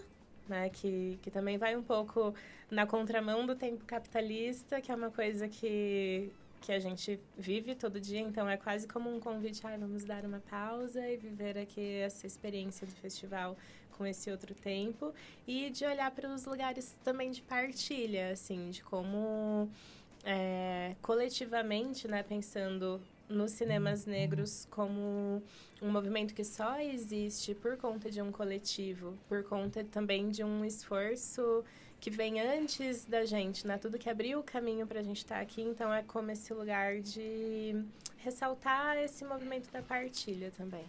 né, 0.48 0.68
que, 0.70 1.18
que 1.22 1.30
também 1.30 1.58
vai 1.58 1.76
um 1.76 1.82
pouco 1.82 2.34
na 2.70 2.86
contramão 2.86 3.46
do 3.46 3.54
tempo 3.54 3.84
capitalista, 3.84 4.80
que 4.80 4.90
é 4.90 4.94
uma 4.94 5.10
coisa 5.10 5.48
que, 5.48 6.30
que 6.60 6.72
a 6.72 6.78
gente 6.78 7.20
vive 7.36 7.74
todo 7.74 8.00
dia, 8.00 8.20
então 8.20 8.48
é 8.48 8.56
quase 8.56 8.86
como 8.86 9.14
um 9.14 9.20
convite, 9.20 9.60
ah, 9.66 9.76
vamos 9.78 10.04
dar 10.04 10.24
uma 10.24 10.40
pausa 10.40 11.06
e 11.08 11.16
viver 11.16 11.58
aqui 11.58 12.00
essa 12.00 12.26
experiência 12.26 12.86
do 12.86 12.92
festival 12.92 13.56
com 13.98 14.06
esse 14.06 14.30
outro 14.30 14.54
tempo. 14.54 15.12
E 15.46 15.70
de 15.70 15.84
olhar 15.84 16.10
para 16.12 16.28
os 16.28 16.46
lugares 16.46 16.94
também 17.02 17.30
de 17.30 17.42
partilha, 17.42 18.30
assim, 18.30 18.70
de 18.70 18.82
como 18.82 19.68
é, 20.24 20.94
coletivamente, 21.02 22.06
né, 22.06 22.22
pensando 22.22 23.00
nos 23.28 23.52
cinemas 23.52 24.06
negros 24.06 24.66
como 24.70 25.42
um 25.82 25.90
movimento 25.90 26.34
que 26.34 26.44
só 26.44 26.80
existe 26.80 27.54
por 27.54 27.76
conta 27.76 28.10
de 28.10 28.20
um 28.22 28.32
coletivo, 28.32 29.16
por 29.28 29.44
conta 29.44 29.84
também 29.84 30.30
de 30.30 30.42
um 30.42 30.64
esforço 30.64 31.64
que 32.00 32.10
vem 32.10 32.40
antes 32.40 33.04
da 33.04 33.24
gente, 33.24 33.66
né? 33.66 33.76
Tudo 33.76 33.98
que 33.98 34.08
abriu 34.08 34.38
o 34.38 34.42
caminho 34.42 34.86
para 34.86 35.00
a 35.00 35.02
gente 35.02 35.18
estar 35.18 35.36
tá 35.36 35.40
aqui, 35.40 35.62
então 35.62 35.92
é 35.92 36.02
como 36.02 36.30
esse 36.30 36.52
lugar 36.54 37.00
de 37.00 37.84
ressaltar 38.18 38.96
esse 38.96 39.24
movimento 39.24 39.70
da 39.70 39.82
partilha 39.82 40.52
também. 40.56 40.84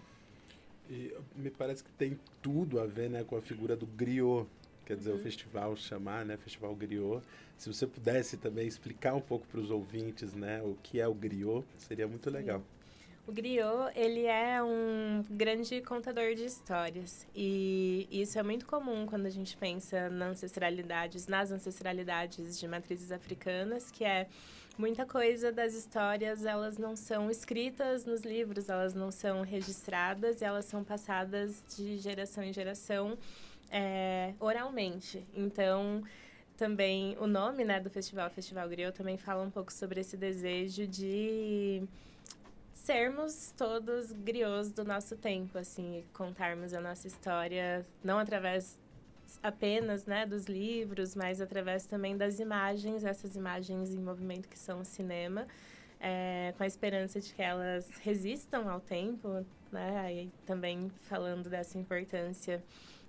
E 0.89 1.15
me 1.35 1.49
parece 1.51 1.83
que 1.83 1.91
tem 1.91 2.19
tudo 2.41 2.79
a 2.79 2.85
ver 2.85 3.09
né, 3.09 3.23
com 3.23 3.35
a 3.35 3.41
figura 3.41 3.75
do 3.75 3.85
griot, 3.85 4.47
quer 4.89 4.97
dizer, 4.97 5.11
uhum. 5.11 5.17
o 5.17 5.19
festival 5.19 5.75
chamar, 5.75 6.25
né, 6.25 6.35
Festival 6.35 6.75
Griot. 6.75 7.23
Se 7.55 7.71
você 7.71 7.85
pudesse 7.85 8.37
também 8.37 8.67
explicar 8.67 9.13
um 9.13 9.21
pouco 9.21 9.45
para 9.45 9.59
os 9.59 9.69
ouvintes, 9.69 10.33
né, 10.33 10.63
o 10.63 10.75
que 10.81 10.99
é 10.99 11.07
o 11.07 11.13
griot, 11.13 11.63
seria 11.77 12.07
muito 12.07 12.27
legal. 12.31 12.63
O 13.27 13.31
griot, 13.31 13.91
ele 13.95 14.25
é 14.25 14.63
um 14.63 15.23
grande 15.29 15.79
contador 15.81 16.33
de 16.33 16.43
histórias. 16.43 17.27
E 17.35 18.07
isso 18.11 18.39
é 18.39 18.41
muito 18.41 18.65
comum 18.65 19.05
quando 19.05 19.27
a 19.27 19.29
gente 19.29 19.55
pensa 19.55 20.09
nas 20.09 20.31
ancestralidades, 20.31 21.27
nas 21.27 21.51
ancestralidades 21.51 22.59
de 22.59 22.67
matrizes 22.67 23.11
africanas, 23.11 23.91
que 23.91 24.03
é 24.03 24.25
muita 24.75 25.05
coisa 25.05 25.51
das 25.51 25.75
histórias 25.75 26.45
elas 26.45 26.79
não 26.79 26.95
são 26.95 27.29
escritas 27.29 28.05
nos 28.05 28.21
livros, 28.21 28.69
elas 28.69 28.95
não 28.95 29.11
são 29.11 29.41
registradas 29.41 30.41
elas 30.41 30.63
são 30.63 30.85
passadas 30.85 31.61
de 31.75 31.97
geração 31.97 32.41
em 32.41 32.53
geração 32.53 33.17
é, 33.71 34.33
oralmente. 34.39 35.25
Então, 35.33 36.03
também 36.57 37.15
o 37.19 37.27
nome 37.27 37.63
né, 37.63 37.79
do 37.79 37.89
festival, 37.89 38.29
Festival 38.29 38.67
Griot, 38.67 38.95
também 38.97 39.17
fala 39.17 39.43
um 39.43 39.49
pouco 39.49 39.71
sobre 39.71 40.01
esse 40.01 40.17
desejo 40.17 40.87
de 40.87 41.83
sermos 42.73 43.53
todos 43.57 44.11
griots 44.11 44.71
do 44.71 44.83
nosso 44.83 45.15
tempo, 45.15 45.57
assim, 45.57 46.03
contarmos 46.13 46.73
a 46.73 46.81
nossa 46.81 47.07
história 47.07 47.85
não 48.03 48.17
através 48.17 48.77
apenas 49.43 50.05
né, 50.05 50.25
dos 50.25 50.47
livros, 50.47 51.15
mas 51.15 51.39
através 51.39 51.85
também 51.85 52.17
das 52.17 52.39
imagens, 52.39 53.03
essas 53.03 53.35
imagens 53.35 53.93
em 53.93 53.99
movimento 53.99 54.47
que 54.47 54.57
são 54.57 54.81
o 54.81 54.85
cinema, 54.85 55.45
é, 55.99 56.53
com 56.57 56.63
a 56.63 56.67
esperança 56.67 57.19
de 57.19 57.33
que 57.33 57.41
elas 57.41 57.87
resistam 58.01 58.67
ao 58.69 58.79
tempo, 58.79 59.45
né? 59.71 59.99
Aí 59.99 60.31
também 60.45 60.89
falando 61.03 61.49
dessa 61.49 61.77
importância 61.77 62.63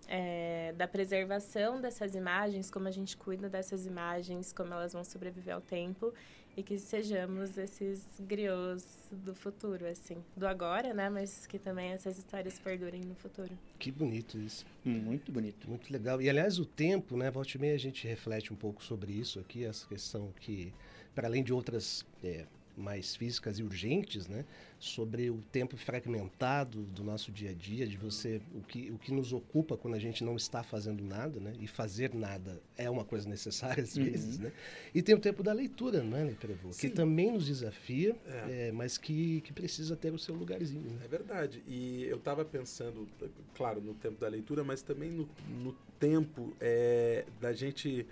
é, 0.08 0.72
da 0.76 0.88
preservação 0.88 1.80
dessas 1.80 2.14
imagens, 2.14 2.70
como 2.70 2.88
a 2.88 2.90
gente 2.90 3.16
cuida 3.16 3.48
dessas 3.48 3.86
imagens, 3.86 4.52
como 4.52 4.72
elas 4.72 4.92
vão 4.92 5.04
sobreviver 5.04 5.54
ao 5.54 5.60
tempo 5.60 6.12
e 6.56 6.62
que 6.62 6.78
sejamos 6.78 7.56
esses 7.56 8.06
griots 8.20 9.08
do 9.10 9.34
futuro, 9.34 9.86
assim, 9.86 10.22
do 10.36 10.46
agora, 10.46 10.92
né? 10.92 11.08
Mas 11.08 11.46
que 11.46 11.58
também 11.58 11.90
essas 11.90 12.18
histórias 12.18 12.58
perdurem 12.58 13.02
no 13.02 13.14
futuro. 13.14 13.56
Que 13.78 13.90
bonito 13.90 14.36
isso. 14.38 14.66
Muito 14.84 15.30
bonito. 15.30 15.68
Muito 15.68 15.92
legal. 15.92 16.20
E, 16.20 16.28
aliás, 16.28 16.58
o 16.58 16.66
tempo, 16.66 17.16
né? 17.16 17.30
Volte 17.30 17.58
meia 17.58 17.74
a 17.74 17.78
gente 17.78 18.06
reflete 18.06 18.52
um 18.52 18.56
pouco 18.56 18.82
sobre 18.82 19.12
isso 19.12 19.38
aqui, 19.38 19.64
essa 19.64 19.86
questão 19.86 20.32
que, 20.40 20.72
para 21.14 21.28
além 21.28 21.42
de 21.42 21.52
outras 21.52 22.04
é, 22.22 22.46
mais 22.80 23.14
físicas 23.14 23.58
e 23.58 23.62
urgentes, 23.62 24.26
né? 24.26 24.44
Sobre 24.78 25.30
o 25.30 25.42
tempo 25.52 25.76
fragmentado 25.76 26.82
do 26.82 27.04
nosso 27.04 27.30
dia 27.30 27.50
a 27.50 27.52
dia, 27.52 27.86
de 27.86 27.96
você 27.96 28.40
o 28.54 28.62
que, 28.62 28.90
o 28.90 28.98
que 28.98 29.12
nos 29.12 29.32
ocupa 29.32 29.76
quando 29.76 29.94
a 29.94 29.98
gente 29.98 30.24
não 30.24 30.36
está 30.36 30.62
fazendo 30.62 31.04
nada, 31.04 31.38
né? 31.38 31.52
E 31.60 31.66
fazer 31.66 32.14
nada 32.14 32.60
é 32.76 32.88
uma 32.88 33.04
coisa 33.04 33.28
necessária 33.28 33.82
às 33.82 33.96
uhum. 33.96 34.04
vezes, 34.04 34.38
né? 34.38 34.52
E 34.94 35.02
tem 35.02 35.14
o 35.14 35.18
tempo 35.20 35.42
da 35.42 35.52
leitura, 35.52 36.02
não 36.02 36.16
é, 36.16 36.24
Leprevô? 36.24 36.70
Que 36.70 36.88
também 36.88 37.30
nos 37.30 37.46
desafia, 37.46 38.16
é. 38.26 38.68
É, 38.68 38.72
mas 38.72 38.96
que, 38.96 39.40
que 39.42 39.52
precisa 39.52 39.94
ter 39.96 40.12
o 40.12 40.18
seu 40.18 40.34
lugarzinho. 40.34 40.90
Né? 40.90 41.02
É 41.04 41.08
verdade. 41.08 41.62
E 41.66 42.04
eu 42.04 42.16
estava 42.16 42.44
pensando, 42.44 43.06
claro, 43.54 43.80
no 43.80 43.94
tempo 43.94 44.18
da 44.18 44.28
leitura, 44.28 44.64
mas 44.64 44.82
também 44.82 45.10
no, 45.10 45.28
no 45.62 45.76
tempo 45.98 46.54
é, 46.60 47.24
da 47.40 47.52
gente 47.52 48.06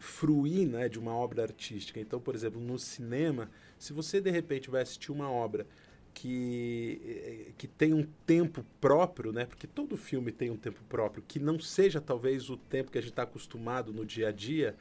fruir 0.00 0.66
né, 0.66 0.88
de 0.88 0.98
uma 0.98 1.14
obra 1.14 1.42
artística. 1.42 2.00
Então, 2.00 2.20
por 2.20 2.34
exemplo, 2.34 2.60
no 2.60 2.78
cinema, 2.78 3.50
se 3.78 3.92
você 3.92 4.20
de 4.20 4.30
repente 4.30 4.70
vai 4.70 4.82
assistir 4.82 5.12
uma 5.12 5.30
obra 5.30 5.66
que, 6.12 7.00
eh, 7.04 7.52
que 7.56 7.68
tem 7.68 7.94
um 7.94 8.06
tempo 8.26 8.64
próprio, 8.80 9.32
né, 9.32 9.44
porque 9.44 9.66
todo 9.66 9.96
filme 9.96 10.32
tem 10.32 10.50
um 10.50 10.56
tempo 10.56 10.80
próprio, 10.88 11.22
que 11.26 11.38
não 11.38 11.58
seja 11.58 12.00
talvez 12.00 12.50
o 12.50 12.56
tempo 12.56 12.90
que 12.90 12.98
a 12.98 13.00
gente 13.00 13.10
está 13.10 13.22
acostumado 13.22 13.92
no 13.92 14.04
dia 14.04 14.28
a 14.28 14.32
dia 14.32 14.74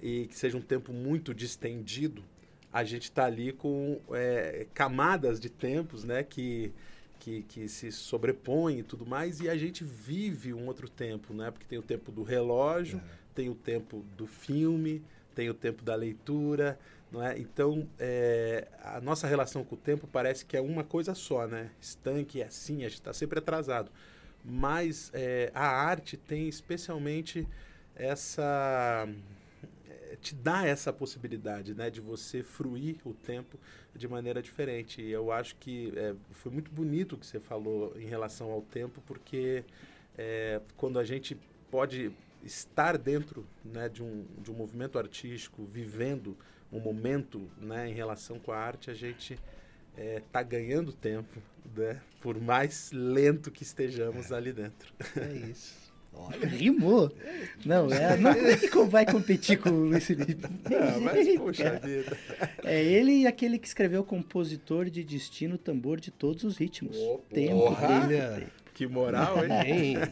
e 0.00 0.26
que 0.26 0.36
seja 0.36 0.56
um 0.56 0.62
tempo 0.62 0.92
muito 0.92 1.32
distendido, 1.32 2.24
a 2.72 2.84
gente 2.84 3.04
está 3.04 3.26
ali 3.26 3.52
com 3.52 4.00
é, 4.10 4.66
camadas 4.74 5.38
de 5.38 5.50
tempos 5.50 6.04
né, 6.04 6.22
que, 6.22 6.72
que, 7.22 7.42
que 7.42 7.68
se 7.68 7.92
sobrepõem 7.92 8.80
e 8.80 8.82
tudo 8.82 9.06
mais, 9.06 9.40
e 9.40 9.48
a 9.48 9.56
gente 9.56 9.84
vive 9.84 10.52
um 10.52 10.66
outro 10.66 10.88
tempo, 10.88 11.32
né, 11.32 11.50
porque 11.50 11.66
tem 11.66 11.78
o 11.78 11.82
tempo 11.82 12.10
do 12.10 12.22
relógio. 12.22 12.98
É 13.18 13.22
tem 13.34 13.48
o 13.48 13.54
tempo 13.54 14.04
do 14.16 14.26
filme, 14.26 15.02
tem 15.34 15.48
o 15.48 15.54
tempo 15.54 15.82
da 15.82 15.94
leitura, 15.94 16.78
não 17.10 17.22
é? 17.22 17.38
Então, 17.38 17.88
é, 17.98 18.68
a 18.82 19.00
nossa 19.00 19.26
relação 19.26 19.64
com 19.64 19.74
o 19.74 19.78
tempo 19.78 20.06
parece 20.06 20.44
que 20.44 20.56
é 20.56 20.60
uma 20.60 20.84
coisa 20.84 21.14
só, 21.14 21.46
né? 21.46 21.70
Estanque, 21.80 22.42
é 22.42 22.46
assim, 22.46 22.84
a 22.84 22.88
gente 22.88 23.00
está 23.00 23.12
sempre 23.12 23.38
atrasado. 23.38 23.90
Mas 24.44 25.10
é, 25.14 25.50
a 25.54 25.66
arte 25.66 26.16
tem 26.16 26.48
especialmente 26.48 27.46
essa 27.94 29.08
te 30.22 30.34
dá 30.34 30.64
essa 30.64 30.92
possibilidade, 30.92 31.74
né, 31.74 31.90
de 31.90 32.00
você 32.00 32.42
fruir 32.42 32.96
o 33.04 33.12
tempo 33.12 33.58
de 33.94 34.06
maneira 34.06 34.40
diferente. 34.40 35.02
E 35.02 35.10
eu 35.10 35.32
acho 35.32 35.56
que 35.56 35.92
é, 35.96 36.14
foi 36.30 36.52
muito 36.52 36.70
bonito 36.70 37.14
o 37.14 37.18
que 37.18 37.26
você 37.26 37.40
falou 37.40 37.92
em 37.98 38.06
relação 38.06 38.50
ao 38.50 38.62
tempo, 38.62 39.02
porque 39.04 39.64
é, 40.16 40.60
quando 40.76 40.98
a 40.98 41.04
gente 41.04 41.36
pode 41.70 42.12
estar 42.44 42.96
dentro 42.96 43.44
né, 43.64 43.88
de, 43.88 44.02
um, 44.02 44.24
de 44.38 44.50
um 44.50 44.54
movimento 44.54 44.98
artístico, 44.98 45.64
vivendo 45.64 46.36
um 46.72 46.78
momento 46.78 47.50
né, 47.60 47.88
em 47.88 47.92
relação 47.92 48.38
com 48.38 48.52
a 48.52 48.56
arte, 48.56 48.90
a 48.90 48.94
gente 48.94 49.34
está 49.34 49.42
é, 49.96 50.22
tá 50.32 50.42
ganhando 50.42 50.92
tempo, 50.92 51.42
né, 51.76 52.00
por 52.20 52.40
mais 52.40 52.90
lento 52.92 53.50
que 53.50 53.62
estejamos 53.62 54.30
é. 54.30 54.34
ali 54.36 54.52
dentro. 54.52 54.92
É 55.16 55.32
isso. 55.50 55.81
Olha, 56.14 56.46
rimou. 56.46 57.10
Não, 57.64 57.92
é, 57.92 58.16
não 58.16 58.88
vai 58.88 59.04
competir 59.06 59.58
com 59.58 59.70
o 59.70 59.84
Luiz 59.86 60.04
Felipe. 60.04 60.46
Não, 60.70 61.00
mas 61.02 61.36
poxa 61.36 61.78
vida. 61.78 62.16
É 62.64 62.82
ele 62.82 63.22
e 63.22 63.26
aquele 63.26 63.58
que 63.58 63.66
escreveu 63.66 64.04
Compositor 64.04 64.90
de 64.90 65.02
Destino, 65.02 65.58
Tambor 65.58 66.00
de 66.00 66.10
Todos 66.10 66.44
os 66.44 66.56
Ritmos. 66.56 66.96
Oh, 66.96 67.18
tempo, 67.30 67.74
tempo. 67.76 68.50
Que 68.74 68.86
moral, 68.86 69.44
hein? 69.44 69.96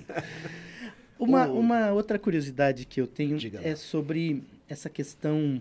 Uma, 1.18 1.46
uma 1.48 1.92
outra 1.92 2.18
curiosidade 2.18 2.86
que 2.86 2.98
eu 2.98 3.06
tenho 3.06 3.36
Diga 3.36 3.60
é 3.62 3.70
lá. 3.70 3.76
sobre 3.76 4.42
essa 4.66 4.88
questão. 4.88 5.60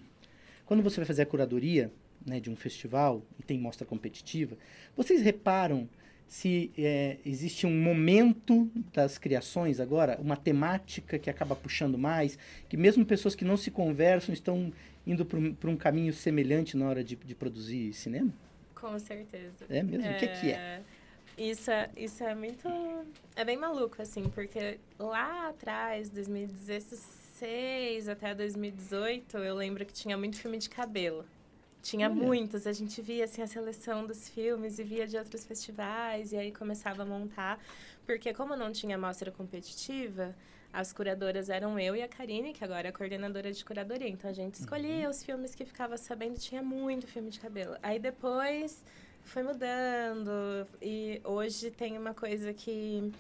Quando 0.66 0.82
você 0.82 0.96
vai 0.98 1.06
fazer 1.06 1.24
a 1.24 1.26
curadoria 1.26 1.92
né, 2.26 2.40
de 2.40 2.50
um 2.50 2.56
festival 2.56 3.22
e 3.38 3.44
tem 3.44 3.60
mostra 3.60 3.86
competitiva, 3.86 4.56
vocês 4.96 5.22
reparam 5.22 5.90
se 6.30 6.72
é, 6.78 7.18
existe 7.26 7.66
um 7.66 7.76
momento 7.76 8.72
das 8.94 9.18
criações 9.18 9.80
agora, 9.80 10.16
uma 10.22 10.38
temática 10.38 11.18
que 11.18 11.28
acaba 11.28 11.56
puxando 11.56 11.98
mais, 11.98 12.38
que 12.70 12.78
mesmo 12.78 13.04
pessoas 13.04 13.34
que 13.34 13.44
não 13.44 13.58
se 13.58 13.72
conversam 13.72 14.32
estão 14.32 14.72
indo 15.08 15.26
para 15.26 15.70
um, 15.70 15.76
caminho 15.76 16.14
semelhante 16.14 16.78
na 16.78 16.88
hora 16.88 17.04
de, 17.04 17.16
de 17.16 17.34
produzir 17.34 17.94
cinema? 17.94 18.32
Com 18.76 19.00
certeza. 19.00 19.66
É 19.68 19.82
mesmo? 19.82 20.08
O 20.08 20.18
que, 20.18 20.28
que 20.28 20.52
é? 20.52 20.84
Isso 21.36 21.72
é, 21.72 21.90
isso 21.98 22.24
é 22.24 22.36
muito. 22.36 22.70
É 23.36 23.44
bem 23.44 23.58
maluco, 23.58 24.00
assim, 24.00 24.30
porque 24.30 24.78
lá 25.00 25.50
atrás, 25.50 26.12
2016 26.12 28.08
até 28.08 28.36
2018, 28.36 29.36
eu 29.40 29.56
lembro 29.56 29.84
que 29.84 29.94
tinha 29.94 30.16
muito 30.16 30.38
filme 30.38 30.60
de 30.60 30.70
cabelo. 30.70 31.26
Tinha 31.82 32.10
Olha. 32.10 32.16
muitos, 32.16 32.68
a 32.68 32.74
gente 32.74 33.02
via 33.02 33.26
assim, 33.26 33.42
a 33.42 33.48
seleção 33.48 34.06
dos 34.06 34.30
filmes 34.30 34.80
e 34.80 34.84
via 34.84 35.08
de 35.08 35.18
outros 35.18 35.46
festivais, 35.46 36.34
e 36.34 36.38
aí 36.38 36.52
começava 36.52 37.04
a 37.04 37.06
montar. 37.06 37.60
Porque, 38.06 38.34
como 38.34 38.56
não 38.56 38.72
tinha 38.72 38.98
mostra 38.98 39.32
competitiva, 39.32 40.36
as 40.72 40.94
curadoras 40.94 41.50
eram 41.50 41.80
eu 41.80 41.96
e 41.96 42.02
a 42.02 42.08
Karine, 42.08 42.54
que 42.54 42.64
agora 42.64 42.88
é 42.88 42.90
a 42.90 42.94
coordenadora 42.94 43.52
de 43.52 43.64
curadoria. 43.66 44.10
Então 44.10 44.30
a 44.30 44.34
gente 44.34 44.56
escolhia 44.56 45.06
uhum. 45.06 45.10
os 45.10 45.24
filmes 45.24 45.56
que 45.56 45.66
ficava 45.66 45.98
sabendo, 45.98 46.38
tinha 46.38 46.62
muito 46.62 47.08
filme 47.08 47.30
de 47.30 47.40
cabelo. 47.40 47.76
Aí 47.82 47.98
depois 47.98 48.84
foi 49.24 49.44
mudando 49.44 50.68
e 50.82 51.22
hoje 51.24 51.72
tem 51.72 51.98
uma 51.98 52.14
coisa 52.14 52.54
que 52.54 53.12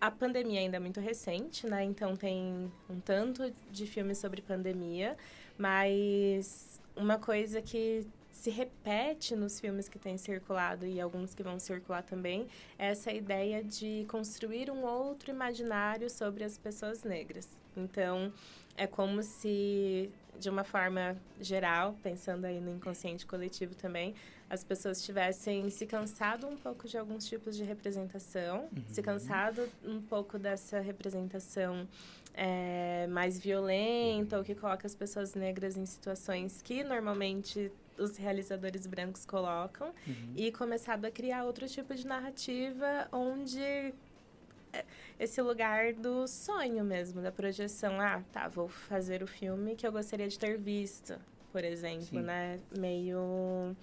a 0.00 0.10
pandemia 0.10 0.60
ainda 0.60 0.76
é 0.76 0.80
muito 0.80 1.00
recente, 1.00 1.66
né? 1.66 1.84
Então 1.84 2.16
tem 2.16 2.70
um 2.88 3.00
tanto 3.00 3.52
de 3.70 3.86
filmes 3.86 4.18
sobre 4.18 4.42
pandemia, 4.42 5.16
mas 5.58 6.80
uma 6.96 7.18
coisa 7.18 7.60
que 7.60 8.06
se 8.30 8.50
repete 8.50 9.36
nos 9.36 9.60
filmes 9.60 9.88
que 9.88 9.98
têm 9.98 10.16
circulado 10.16 10.86
e 10.86 11.00
alguns 11.00 11.34
que 11.34 11.42
vão 11.42 11.58
circular 11.58 12.02
também, 12.02 12.48
é 12.78 12.88
essa 12.88 13.12
ideia 13.12 13.62
de 13.62 14.04
construir 14.08 14.70
um 14.70 14.84
outro 14.84 15.30
imaginário 15.30 16.08
sobre 16.10 16.42
as 16.42 16.58
pessoas 16.58 17.04
negras. 17.04 17.48
Então, 17.76 18.32
é 18.76 18.86
como 18.86 19.22
se, 19.22 20.10
de 20.40 20.48
uma 20.48 20.64
forma 20.64 21.16
geral, 21.40 21.94
pensando 22.02 22.46
aí 22.46 22.60
no 22.60 22.74
inconsciente 22.74 23.26
coletivo 23.26 23.74
também, 23.74 24.14
as 24.52 24.62
pessoas 24.62 25.02
tivessem 25.02 25.70
se 25.70 25.86
cansado 25.86 26.46
um 26.46 26.58
pouco 26.58 26.86
de 26.86 26.98
alguns 26.98 27.26
tipos 27.26 27.56
de 27.56 27.64
representação, 27.64 28.68
uhum. 28.76 28.84
se 28.86 29.00
cansado 29.00 29.66
um 29.82 29.98
pouco 30.02 30.38
dessa 30.38 30.78
representação 30.78 31.88
é, 32.34 33.06
mais 33.06 33.38
violenta, 33.38 34.36
ou 34.36 34.44
que 34.44 34.54
coloca 34.54 34.86
as 34.86 34.94
pessoas 34.94 35.34
negras 35.34 35.74
em 35.78 35.86
situações 35.86 36.60
que 36.60 36.84
normalmente 36.84 37.72
os 37.96 38.18
realizadores 38.18 38.86
brancos 38.86 39.24
colocam, 39.24 39.88
uhum. 40.06 40.34
e 40.36 40.52
começado 40.52 41.06
a 41.06 41.10
criar 41.10 41.44
outro 41.44 41.66
tipo 41.66 41.94
de 41.94 42.06
narrativa 42.06 43.08
onde 43.10 43.58
é, 44.70 44.84
esse 45.18 45.40
lugar 45.40 45.94
do 45.94 46.28
sonho 46.28 46.84
mesmo, 46.84 47.22
da 47.22 47.32
projeção. 47.32 47.98
Ah, 47.98 48.22
tá, 48.30 48.48
vou 48.48 48.68
fazer 48.68 49.22
o 49.22 49.26
filme 49.26 49.74
que 49.76 49.86
eu 49.86 49.92
gostaria 49.92 50.28
de 50.28 50.38
ter 50.38 50.58
visto, 50.58 51.18
por 51.50 51.64
exemplo, 51.64 52.18
Sim. 52.18 52.20
né? 52.20 52.60
Meio 52.78 53.74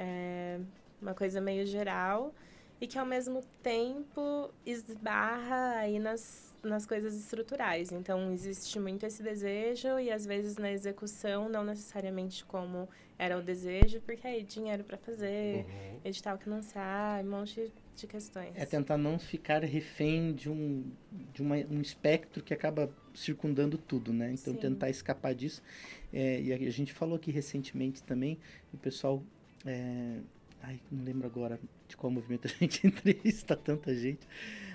é 0.00 0.58
uma 1.00 1.14
coisa 1.14 1.40
meio 1.40 1.66
geral 1.66 2.34
e 2.80 2.86
que 2.86 2.98
ao 2.98 3.04
mesmo 3.04 3.42
tempo 3.62 4.50
esbarra 4.64 5.76
aí 5.76 5.98
nas, 5.98 6.56
nas 6.62 6.86
coisas 6.86 7.14
estruturais. 7.14 7.92
Então 7.92 8.32
existe 8.32 8.80
muito 8.80 9.04
esse 9.04 9.22
desejo 9.22 9.98
e 9.98 10.10
às 10.10 10.24
vezes 10.24 10.56
na 10.56 10.72
execução 10.72 11.48
não 11.48 11.62
necessariamente 11.62 12.44
como 12.46 12.88
era 13.18 13.36
o 13.36 13.42
desejo, 13.42 14.00
porque 14.00 14.26
aí 14.26 14.42
dinheiro 14.42 14.82
para 14.82 14.96
fazer, 14.96 15.66
uhum. 15.66 16.00
edital 16.06 16.38
que 16.38 16.48
não 16.48 16.62
sai, 16.62 17.22
um 17.22 17.30
monte 17.30 17.70
de 17.94 18.06
questões. 18.06 18.56
É 18.56 18.64
tentar 18.64 18.96
não 18.96 19.18
ficar 19.18 19.62
refém 19.62 20.32
de 20.32 20.48
um 20.48 20.90
de 21.34 21.42
uma, 21.42 21.56
um 21.56 21.82
espectro 21.82 22.42
que 22.42 22.54
acaba 22.54 22.90
circundando 23.12 23.76
tudo, 23.76 24.10
né? 24.10 24.32
Então 24.32 24.54
Sim. 24.54 24.60
tentar 24.60 24.88
escapar 24.88 25.34
disso. 25.34 25.62
É, 26.10 26.40
e 26.40 26.50
a 26.50 26.70
gente 26.70 26.94
falou 26.94 27.16
aqui 27.16 27.30
recentemente 27.30 28.02
também, 28.02 28.38
o 28.72 28.78
pessoal 28.78 29.22
é, 29.64 30.18
ai, 30.62 30.80
não 30.90 31.04
lembro 31.04 31.26
agora 31.26 31.58
de 31.88 31.96
qual 31.96 32.10
movimento 32.10 32.46
a 32.48 32.48
gente 32.48 32.86
entrevista 32.86 33.56
tanta 33.56 33.94
gente, 33.94 34.26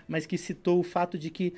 mas 0.07 0.25
que 0.25 0.37
citou 0.37 0.79
o 0.79 0.83
fato 0.83 1.17
de 1.17 1.29
que 1.29 1.53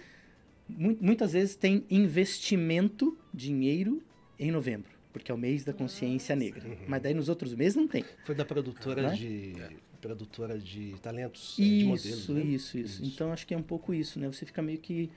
mu 0.67 0.97
muitas 0.99 1.33
vezes 1.33 1.55
tem 1.55 1.85
investimento, 1.89 3.17
dinheiro, 3.33 4.01
em 4.39 4.51
novembro, 4.51 4.91
porque 5.11 5.31
é 5.31 5.35
o 5.35 5.37
mês 5.37 5.63
da 5.63 5.73
consciência 5.73 6.35
negra. 6.35 6.67
Uhum. 6.67 6.77
Mas 6.87 7.01
daí 7.01 7.13
nos 7.13 7.29
outros 7.29 7.53
meses 7.53 7.75
não 7.75 7.87
tem. 7.87 8.05
Foi 8.25 8.35
da 8.35 8.45
produtora 8.45 9.11
de 9.11 9.53
produtora 9.99 10.59
de 10.59 10.95
talentos, 11.01 11.57
isso, 11.57 11.61
de 11.61 11.83
modelos. 11.85 12.05
Isso, 12.05 12.33
né? 12.33 12.43
isso, 12.43 12.77
isso. 12.77 13.05
Então 13.05 13.31
acho 13.31 13.47
que 13.47 13.53
é 13.53 13.57
um 13.57 13.63
pouco 13.63 13.93
isso, 13.93 14.19
né? 14.19 14.27
Você 14.27 14.45
fica 14.45 14.61
meio 14.61 14.77
que 14.77 15.09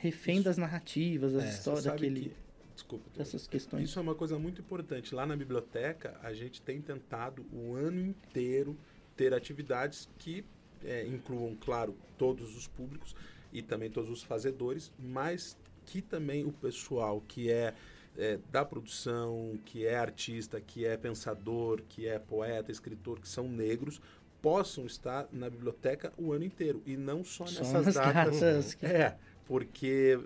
refém 0.00 0.36
isso. 0.36 0.44
das 0.44 0.58
narrativas, 0.58 1.32
das 1.32 1.44
é, 1.44 1.48
histórias 1.48 1.84
daquele. 1.84 2.20
Que 2.20 2.45
Desculpa. 2.86 3.10
Essas 3.18 3.48
questões. 3.48 3.82
Isso 3.82 3.98
é 3.98 4.02
uma 4.02 4.14
coisa 4.14 4.38
muito 4.38 4.60
importante. 4.60 5.14
Lá 5.14 5.26
na 5.26 5.34
biblioteca, 5.34 6.18
a 6.22 6.32
gente 6.32 6.62
tem 6.62 6.80
tentado 6.80 7.44
o 7.52 7.74
ano 7.74 8.00
inteiro 8.00 8.76
ter 9.16 9.34
atividades 9.34 10.08
que 10.18 10.44
é, 10.84 11.04
incluam, 11.04 11.56
claro, 11.56 11.96
todos 12.16 12.56
os 12.56 12.68
públicos 12.68 13.14
e 13.52 13.60
também 13.60 13.90
todos 13.90 14.08
os 14.08 14.22
fazedores, 14.22 14.92
mas 14.98 15.56
que 15.84 16.00
também 16.00 16.44
o 16.44 16.52
pessoal 16.52 17.20
que 17.26 17.50
é, 17.50 17.74
é, 18.16 18.38
da 18.52 18.64
produção, 18.64 19.58
que 19.64 19.84
é 19.84 19.96
artista, 19.96 20.60
que 20.60 20.84
é 20.84 20.96
pensador, 20.96 21.82
que 21.88 22.06
é 22.06 22.18
poeta, 22.18 22.70
escritor, 22.70 23.18
que 23.18 23.28
são 23.28 23.48
negros, 23.48 24.00
possam 24.40 24.86
estar 24.86 25.26
na 25.32 25.50
biblioteca 25.50 26.12
o 26.16 26.32
ano 26.32 26.44
inteiro 26.44 26.82
e 26.86 26.96
não 26.96 27.24
só 27.24 27.44
nessas 27.44 27.94
datas. 27.94 28.40
datas 28.40 28.74
que... 28.74 28.86
É, 28.86 29.18
porque 29.46 30.18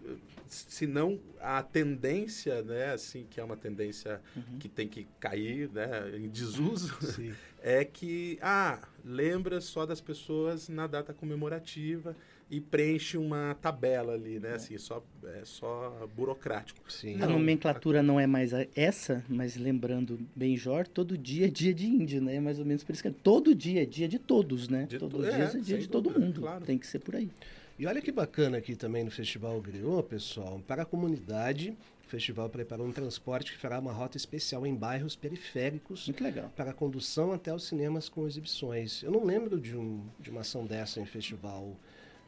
senão 0.48 1.20
a 1.40 1.62
tendência, 1.62 2.62
né, 2.62 2.92
assim, 2.92 3.26
que 3.30 3.38
é 3.40 3.44
uma 3.44 3.56
tendência 3.56 4.20
uhum. 4.34 4.58
que 4.58 4.68
tem 4.68 4.88
que 4.88 5.06
cair, 5.20 5.70
né, 5.70 6.16
em 6.16 6.28
desuso, 6.28 6.96
é 7.62 7.84
que, 7.84 8.38
ah, 8.42 8.80
lembra 9.04 9.60
só 9.60 9.86
das 9.86 10.00
pessoas 10.00 10.68
na 10.68 10.86
data 10.86 11.14
comemorativa 11.14 12.16
e 12.50 12.60
preenche 12.60 13.16
uma 13.16 13.56
tabela 13.62 14.14
ali, 14.14 14.40
né, 14.40 14.50
é. 14.50 14.54
assim, 14.54 14.76
só, 14.76 15.02
é 15.24 15.44
só 15.44 16.08
burocrático. 16.16 16.80
Sim. 16.90 17.22
A 17.22 17.26
nomenclatura 17.26 18.02
não 18.02 18.18
é 18.18 18.26
mais 18.26 18.50
essa, 18.74 19.24
mas 19.28 19.56
lembrando 19.56 20.18
bem 20.34 20.56
Jor, 20.56 20.88
todo 20.88 21.16
dia 21.16 21.46
é 21.46 21.48
dia 21.48 21.72
de 21.72 21.86
índio, 21.86 22.20
né, 22.20 22.40
mais 22.40 22.58
ou 22.58 22.64
menos 22.64 22.82
por 22.82 22.92
isso 22.92 23.02
que 23.02 23.08
é, 23.08 23.14
todo 23.22 23.54
dia 23.54 23.82
é 23.82 23.86
dia 23.86 24.08
de 24.08 24.18
todos, 24.18 24.68
né, 24.68 24.86
de 24.88 24.98
todo 24.98 25.22
dia 25.22 25.30
é, 25.30 25.42
é 25.42 25.58
dia 25.58 25.78
de 25.78 25.88
todo 25.88 26.10
mundo, 26.10 26.40
claro. 26.40 26.64
tem 26.64 26.76
que 26.76 26.86
ser 26.86 26.98
por 26.98 27.14
aí. 27.14 27.30
E 27.78 27.86
olha 27.86 28.02
que 28.02 28.12
bacana 28.12 28.58
aqui 28.58 28.74
também 28.74 29.04
no 29.04 29.10
Festival 29.10 29.58
Griot, 29.60 30.06
pessoal, 30.08 30.60
para 30.66 30.82
a 30.82 30.84
comunidade, 30.84 31.74
o 32.04 32.10
festival 32.10 32.48
preparou 32.50 32.86
um 32.86 32.92
transporte 32.92 33.52
que 33.52 33.58
fará 33.58 33.78
uma 33.78 33.92
rota 33.92 34.16
especial 34.16 34.66
em 34.66 34.74
bairros 34.74 35.16
periféricos. 35.16 36.06
Muito 36.06 36.22
legal. 36.22 36.52
Para 36.54 36.72
a 36.72 36.74
condução 36.74 37.32
até 37.32 37.54
os 37.54 37.68
cinemas 37.68 38.08
com 38.08 38.26
exibições. 38.26 39.02
Eu 39.02 39.12
não 39.12 39.24
lembro 39.24 39.58
de, 39.58 39.76
um, 39.76 40.02
de 40.18 40.28
uma 40.28 40.40
ação 40.40 40.66
dessa 40.66 41.00
em 41.00 41.06
festival 41.06 41.74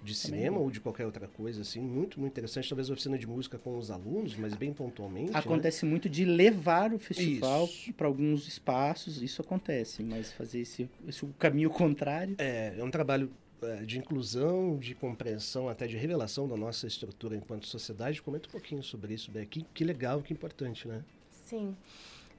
de 0.02 0.14
cinema 0.14 0.58
ou 0.58 0.70
de 0.70 0.80
qualquer 0.80 1.06
outra 1.06 1.28
coisa, 1.28 1.62
assim, 1.62 1.80
muito, 1.80 2.18
muito 2.18 2.32
interessante. 2.32 2.68
Talvez 2.68 2.90
oficina 2.90 3.16
de 3.16 3.26
música 3.26 3.58
com 3.58 3.78
os 3.78 3.90
alunos, 3.90 4.36
mas 4.36 4.54
bem 4.54 4.72
pontualmente. 4.72 5.32
Né? 5.32 5.38
Acontece 5.38 5.84
né? 5.84 5.90
muito 5.90 6.08
de 6.08 6.24
levar 6.24 6.92
o 6.92 6.98
festival 6.98 7.68
para 7.96 8.06
alguns 8.06 8.48
espaços, 8.48 9.22
isso 9.22 9.40
acontece, 9.40 10.02
mas 10.02 10.32
fazer 10.32 10.60
esse, 10.60 10.88
esse 11.06 11.26
caminho 11.38 11.70
contrário. 11.70 12.34
É, 12.38 12.74
é 12.76 12.84
um 12.84 12.90
trabalho 12.90 13.30
é, 13.62 13.84
de 13.84 13.98
inclusão, 13.98 14.76
de 14.76 14.94
compreensão, 14.94 15.68
até 15.68 15.86
de 15.86 15.96
revelação 15.96 16.48
da 16.48 16.56
nossa 16.56 16.86
estrutura 16.86 17.36
enquanto 17.36 17.66
sociedade. 17.66 18.20
Comenta 18.20 18.48
um 18.48 18.52
pouquinho 18.52 18.82
sobre 18.82 19.14
isso, 19.14 19.30
Beck. 19.30 19.64
Que, 19.72 19.84
legal, 19.84 20.20
que 20.20 20.32
importante, 20.32 20.88
né? 20.88 21.04
Sim. 21.46 21.76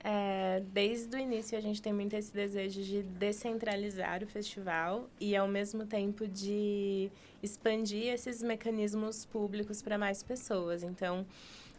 É, 0.06 0.62
desde 0.74 1.16
o 1.16 1.20
início 1.20 1.58
a 1.58 1.62
gente 1.62 1.82
tem 1.82 1.94
muito 1.94 2.14
esse 2.14 2.34
desejo 2.34 2.82
de 2.82 3.04
descentralizar 3.04 4.22
o 4.22 4.28
festival 4.28 5.10
e 5.18 5.34
ao 5.34 5.48
mesmo 5.48 5.86
tempo 5.86 6.28
de 6.28 7.10
expandir 7.42 8.08
esses 8.08 8.44
mecanismos 8.44 9.26
públicos 9.26 9.82
para 9.82 9.98
mais 9.98 10.22
pessoas. 10.22 10.84
Então, 10.84 11.26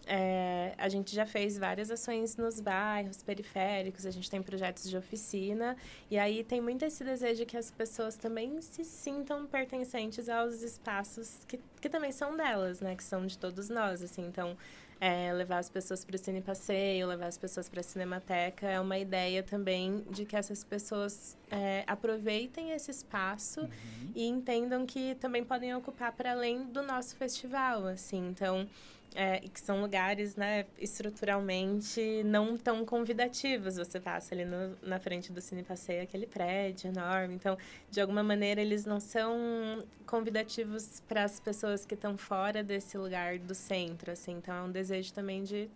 é, 0.06 0.74
a 0.76 0.88
gente 0.88 1.14
já 1.14 1.24
fez 1.24 1.56
várias 1.56 1.90
ações 1.90 2.36
nos 2.36 2.60
bairros 2.60 3.22
periféricos, 3.22 4.04
a 4.04 4.10
gente 4.10 4.30
tem 4.30 4.42
projetos 4.42 4.88
de 4.88 4.96
oficina, 4.96 5.76
e 6.10 6.18
aí 6.18 6.44
tem 6.44 6.60
muito 6.60 6.84
esse 6.84 7.02
desejo 7.02 7.46
que 7.46 7.56
as 7.56 7.70
pessoas 7.70 8.16
também 8.16 8.60
se 8.60 8.84
sintam 8.84 9.46
pertencentes 9.46 10.28
aos 10.28 10.62
espaços 10.62 11.38
que, 11.48 11.58
que 11.80 11.88
também 11.88 12.12
são 12.12 12.36
delas, 12.36 12.80
né? 12.80 12.94
Que 12.94 13.04
são 13.04 13.26
de 13.26 13.38
todos 13.38 13.68
nós, 13.68 14.02
assim. 14.02 14.26
Então, 14.26 14.56
é, 15.04 15.30
levar 15.34 15.58
as 15.58 15.68
pessoas 15.68 16.02
para 16.02 16.16
o 16.16 16.18
Cine 16.18 16.40
Passeio, 16.40 17.06
levar 17.06 17.26
as 17.26 17.36
pessoas 17.36 17.68
para 17.68 17.80
a 17.80 17.82
Cinemateca, 17.82 18.66
é 18.66 18.80
uma 18.80 18.96
ideia 18.96 19.42
também 19.42 20.02
de 20.10 20.24
que 20.24 20.34
essas 20.34 20.64
pessoas 20.64 21.36
é, 21.50 21.84
aproveitem 21.86 22.70
esse 22.70 22.90
espaço 22.90 23.60
uhum. 23.60 23.68
e 24.14 24.26
entendam 24.26 24.86
que 24.86 25.14
também 25.16 25.44
podem 25.44 25.74
ocupar 25.74 26.10
para 26.12 26.32
além 26.32 26.64
do 26.64 26.82
nosso 26.82 27.16
festival, 27.16 27.86
assim. 27.86 28.28
Então, 28.28 28.66
é, 29.14 29.38
que 29.40 29.60
são 29.60 29.80
lugares, 29.80 30.34
né, 30.36 30.66
estruturalmente 30.78 32.22
não 32.24 32.56
tão 32.56 32.84
convidativos. 32.84 33.76
Você 33.76 34.00
passa 34.00 34.34
ali 34.34 34.44
no, 34.44 34.76
na 34.82 34.98
frente 34.98 35.32
do 35.32 35.40
Cine 35.40 35.62
Passeio, 35.62 36.02
aquele 36.02 36.26
prédio 36.26 36.88
enorme. 36.88 37.34
Então, 37.34 37.56
de 37.90 38.00
alguma 38.00 38.22
maneira, 38.22 38.60
eles 38.60 38.84
não 38.84 38.98
são 38.98 39.84
convidativos 40.06 41.00
para 41.08 41.24
as 41.24 41.38
pessoas 41.38 41.86
que 41.86 41.94
estão 41.94 42.16
fora 42.16 42.62
desse 42.62 42.98
lugar 42.98 43.38
do 43.38 43.54
centro, 43.54 44.10
assim. 44.10 44.32
Então, 44.32 44.54
é 44.54 44.62
um 44.62 44.70
desejo 44.70 45.12
também 45.12 45.44
de... 45.44 45.68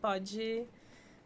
Pode 0.00 0.66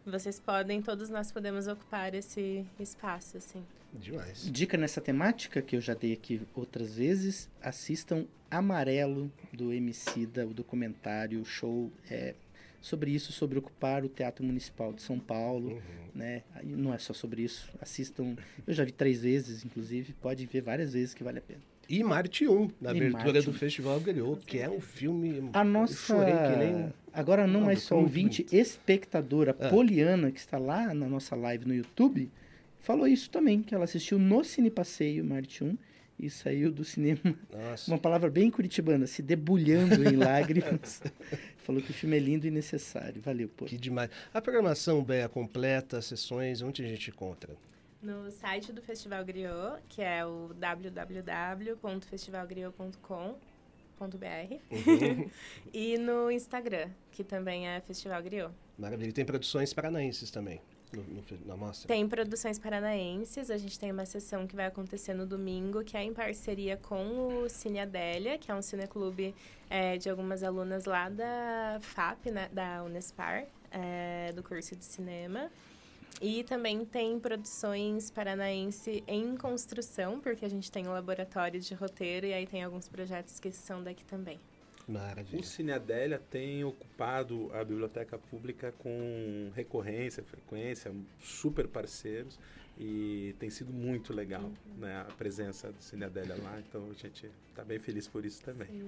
vocês 0.06 0.38
podem, 0.38 0.80
todos 0.80 1.10
nós 1.10 1.32
podemos 1.32 1.66
ocupar 1.66 2.14
esse 2.14 2.64
espaço, 2.78 3.38
assim. 3.38 3.64
Demais. 4.00 4.48
Dica 4.52 4.76
nessa 4.76 5.00
temática 5.00 5.60
que 5.62 5.76
eu 5.76 5.80
já 5.80 5.94
dei 5.94 6.12
aqui 6.12 6.40
outras 6.54 6.96
vezes, 6.96 7.48
assistam 7.62 8.24
Amarelo 8.50 9.30
do 9.52 9.72
MC 9.72 10.26
da 10.26 10.46
o 10.46 10.54
documentário, 10.54 11.40
o 11.40 11.44
show 11.44 11.90
é 12.10 12.34
sobre 12.80 13.10
isso, 13.10 13.32
sobre 13.32 13.58
ocupar 13.58 14.04
o 14.04 14.08
Teatro 14.08 14.44
Municipal 14.44 14.92
de 14.92 15.02
São 15.02 15.18
Paulo, 15.18 15.70
Uhum. 15.72 15.80
né? 16.14 16.42
Não 16.62 16.94
é 16.94 16.98
só 16.98 17.12
sobre 17.12 17.42
isso, 17.42 17.68
assistam. 17.80 18.36
Eu 18.66 18.72
já 18.72 18.84
vi 18.84 18.92
três 18.92 19.22
vezes, 19.22 19.64
inclusive, 19.64 20.12
pode 20.22 20.46
ver 20.46 20.60
várias 20.60 20.92
vezes 20.92 21.12
que 21.12 21.24
vale 21.24 21.38
a 21.38 21.42
pena. 21.42 21.60
E 21.88 22.02
Marte 22.04 22.46
1, 22.48 22.70
na 22.80 22.92
E 22.92 22.96
abertura 22.96 23.24
Marte 23.24 23.44
do 23.44 23.50
1. 23.50 23.54
Festival 23.54 24.00
Griot, 24.00 24.44
que 24.44 24.58
é 24.58 24.68
um 24.68 24.80
filme. 24.80 25.50
A 25.52 25.62
nossa. 25.64 26.16
nem. 26.56 26.92
Agora 27.12 27.46
não 27.46 27.60
Não, 27.60 27.66
mais 27.66 27.80
foi 27.80 27.88
só 27.88 27.94
muito 27.96 28.06
ouvinte, 28.08 28.42
bonito. 28.44 28.54
espectadora, 28.60 29.56
Ah. 29.58 29.68
Poliana, 29.68 30.30
que 30.30 30.38
está 30.38 30.58
lá 30.58 30.92
na 30.94 31.08
nossa 31.08 31.34
live 31.34 31.64
no 31.66 31.74
YouTube, 31.74 32.30
falou 32.86 33.06
isso 33.08 33.28
também, 33.28 33.62
que 33.62 33.74
ela 33.74 33.82
assistiu 33.82 34.16
no 34.16 34.44
Cine 34.44 34.70
Passeio 34.70 35.24
Marte 35.24 35.64
1 35.64 35.76
e 36.20 36.30
saiu 36.30 36.70
do 36.70 36.84
cinema, 36.84 37.20
Nossa. 37.52 37.90
uma 37.90 37.98
palavra 37.98 38.30
bem 38.30 38.48
curitibana, 38.48 39.08
se 39.08 39.22
debulhando 39.22 40.08
em 40.08 40.14
lágrimas. 40.16 41.02
falou 41.58 41.82
que 41.82 41.90
o 41.90 41.94
filme 41.94 42.16
é 42.16 42.20
lindo 42.20 42.46
e 42.46 42.50
necessário. 42.50 43.20
Valeu, 43.20 43.48
pô. 43.48 43.64
Que 43.64 43.76
demais. 43.76 44.08
A 44.32 44.40
programação, 44.40 45.02
Béia, 45.02 45.28
completa, 45.28 46.00
sessões, 46.00 46.62
onde 46.62 46.84
a 46.84 46.88
gente 46.88 47.10
encontra? 47.10 47.56
No 48.00 48.30
site 48.30 48.72
do 48.72 48.80
Festival 48.80 49.24
Griot, 49.24 49.82
que 49.88 50.00
é 50.00 50.24
o 50.24 50.54
www.festivalgriot.com.br 50.54 53.34
Uhum. 53.98 55.30
e 55.74 55.98
no 55.98 56.30
Instagram, 56.30 56.88
que 57.10 57.24
também 57.24 57.66
é 57.66 57.80
Festival 57.80 58.22
Griot. 58.22 58.54
Maravilha. 58.78 59.08
E 59.08 59.12
tem 59.12 59.24
produções 59.24 59.74
paranaenses 59.74 60.30
também 60.30 60.60
no, 60.92 61.02
no, 61.02 61.56
na. 61.56 61.72
Tem 61.86 62.08
produções 62.08 62.58
paranaenses, 62.58 63.50
a 63.50 63.56
gente 63.56 63.78
tem 63.78 63.90
uma 63.90 64.06
sessão 64.06 64.46
que 64.46 64.54
vai 64.54 64.66
acontecer 64.66 65.14
no 65.14 65.26
domingo, 65.26 65.82
que 65.82 65.96
é 65.96 66.02
em 66.02 66.12
parceria 66.12 66.76
com 66.76 67.44
o 67.44 67.48
Cine 67.48 67.80
Adélia, 67.80 68.38
que 68.38 68.50
é 68.50 68.54
um 68.54 68.62
cineclube 68.62 69.34
é, 69.68 69.96
de 69.96 70.08
algumas 70.08 70.42
alunas 70.42 70.84
lá 70.84 71.08
da 71.08 71.78
FAP, 71.80 72.26
né, 72.30 72.48
da 72.52 72.82
Unespar, 72.84 73.46
é, 73.70 74.32
do 74.32 74.42
curso 74.42 74.76
de 74.76 74.84
cinema. 74.84 75.50
E 76.20 76.44
também 76.44 76.84
tem 76.84 77.20
produções 77.20 78.10
paranaense 78.10 79.04
em 79.06 79.36
construção, 79.36 80.18
porque 80.18 80.46
a 80.46 80.48
gente 80.48 80.72
tem 80.72 80.88
um 80.88 80.92
laboratório 80.92 81.60
de 81.60 81.74
roteiro 81.74 82.26
e 82.26 82.32
aí 82.32 82.46
tem 82.46 82.62
alguns 82.62 82.88
projetos 82.88 83.38
que 83.38 83.52
são 83.52 83.82
daqui 83.82 84.02
também. 84.04 84.40
Maravilha. 84.88 85.40
O 85.40 85.44
Cine 85.44 85.72
Adélia 85.72 86.20
tem 86.30 86.62
ocupado 86.64 87.50
a 87.52 87.64
biblioteca 87.64 88.16
pública 88.18 88.72
com 88.78 89.50
recorrência, 89.54 90.22
frequência, 90.22 90.92
super 91.20 91.66
parceiros 91.66 92.38
e 92.78 93.34
tem 93.38 93.50
sido 93.50 93.72
muito 93.72 94.12
legal 94.12 94.50
né, 94.78 95.00
a 95.00 95.12
presença 95.12 95.72
do 95.72 95.82
Cine 95.82 96.04
Adélia 96.04 96.36
lá, 96.40 96.60
então 96.60 96.84
a 96.90 96.94
gente 96.94 97.30
está 97.50 97.64
bem 97.64 97.78
feliz 97.78 98.06
por 98.06 98.24
isso 98.24 98.42
também. 98.42 98.86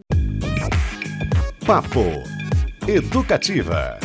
Papo 1.66 2.04
Educativa. 2.86 3.98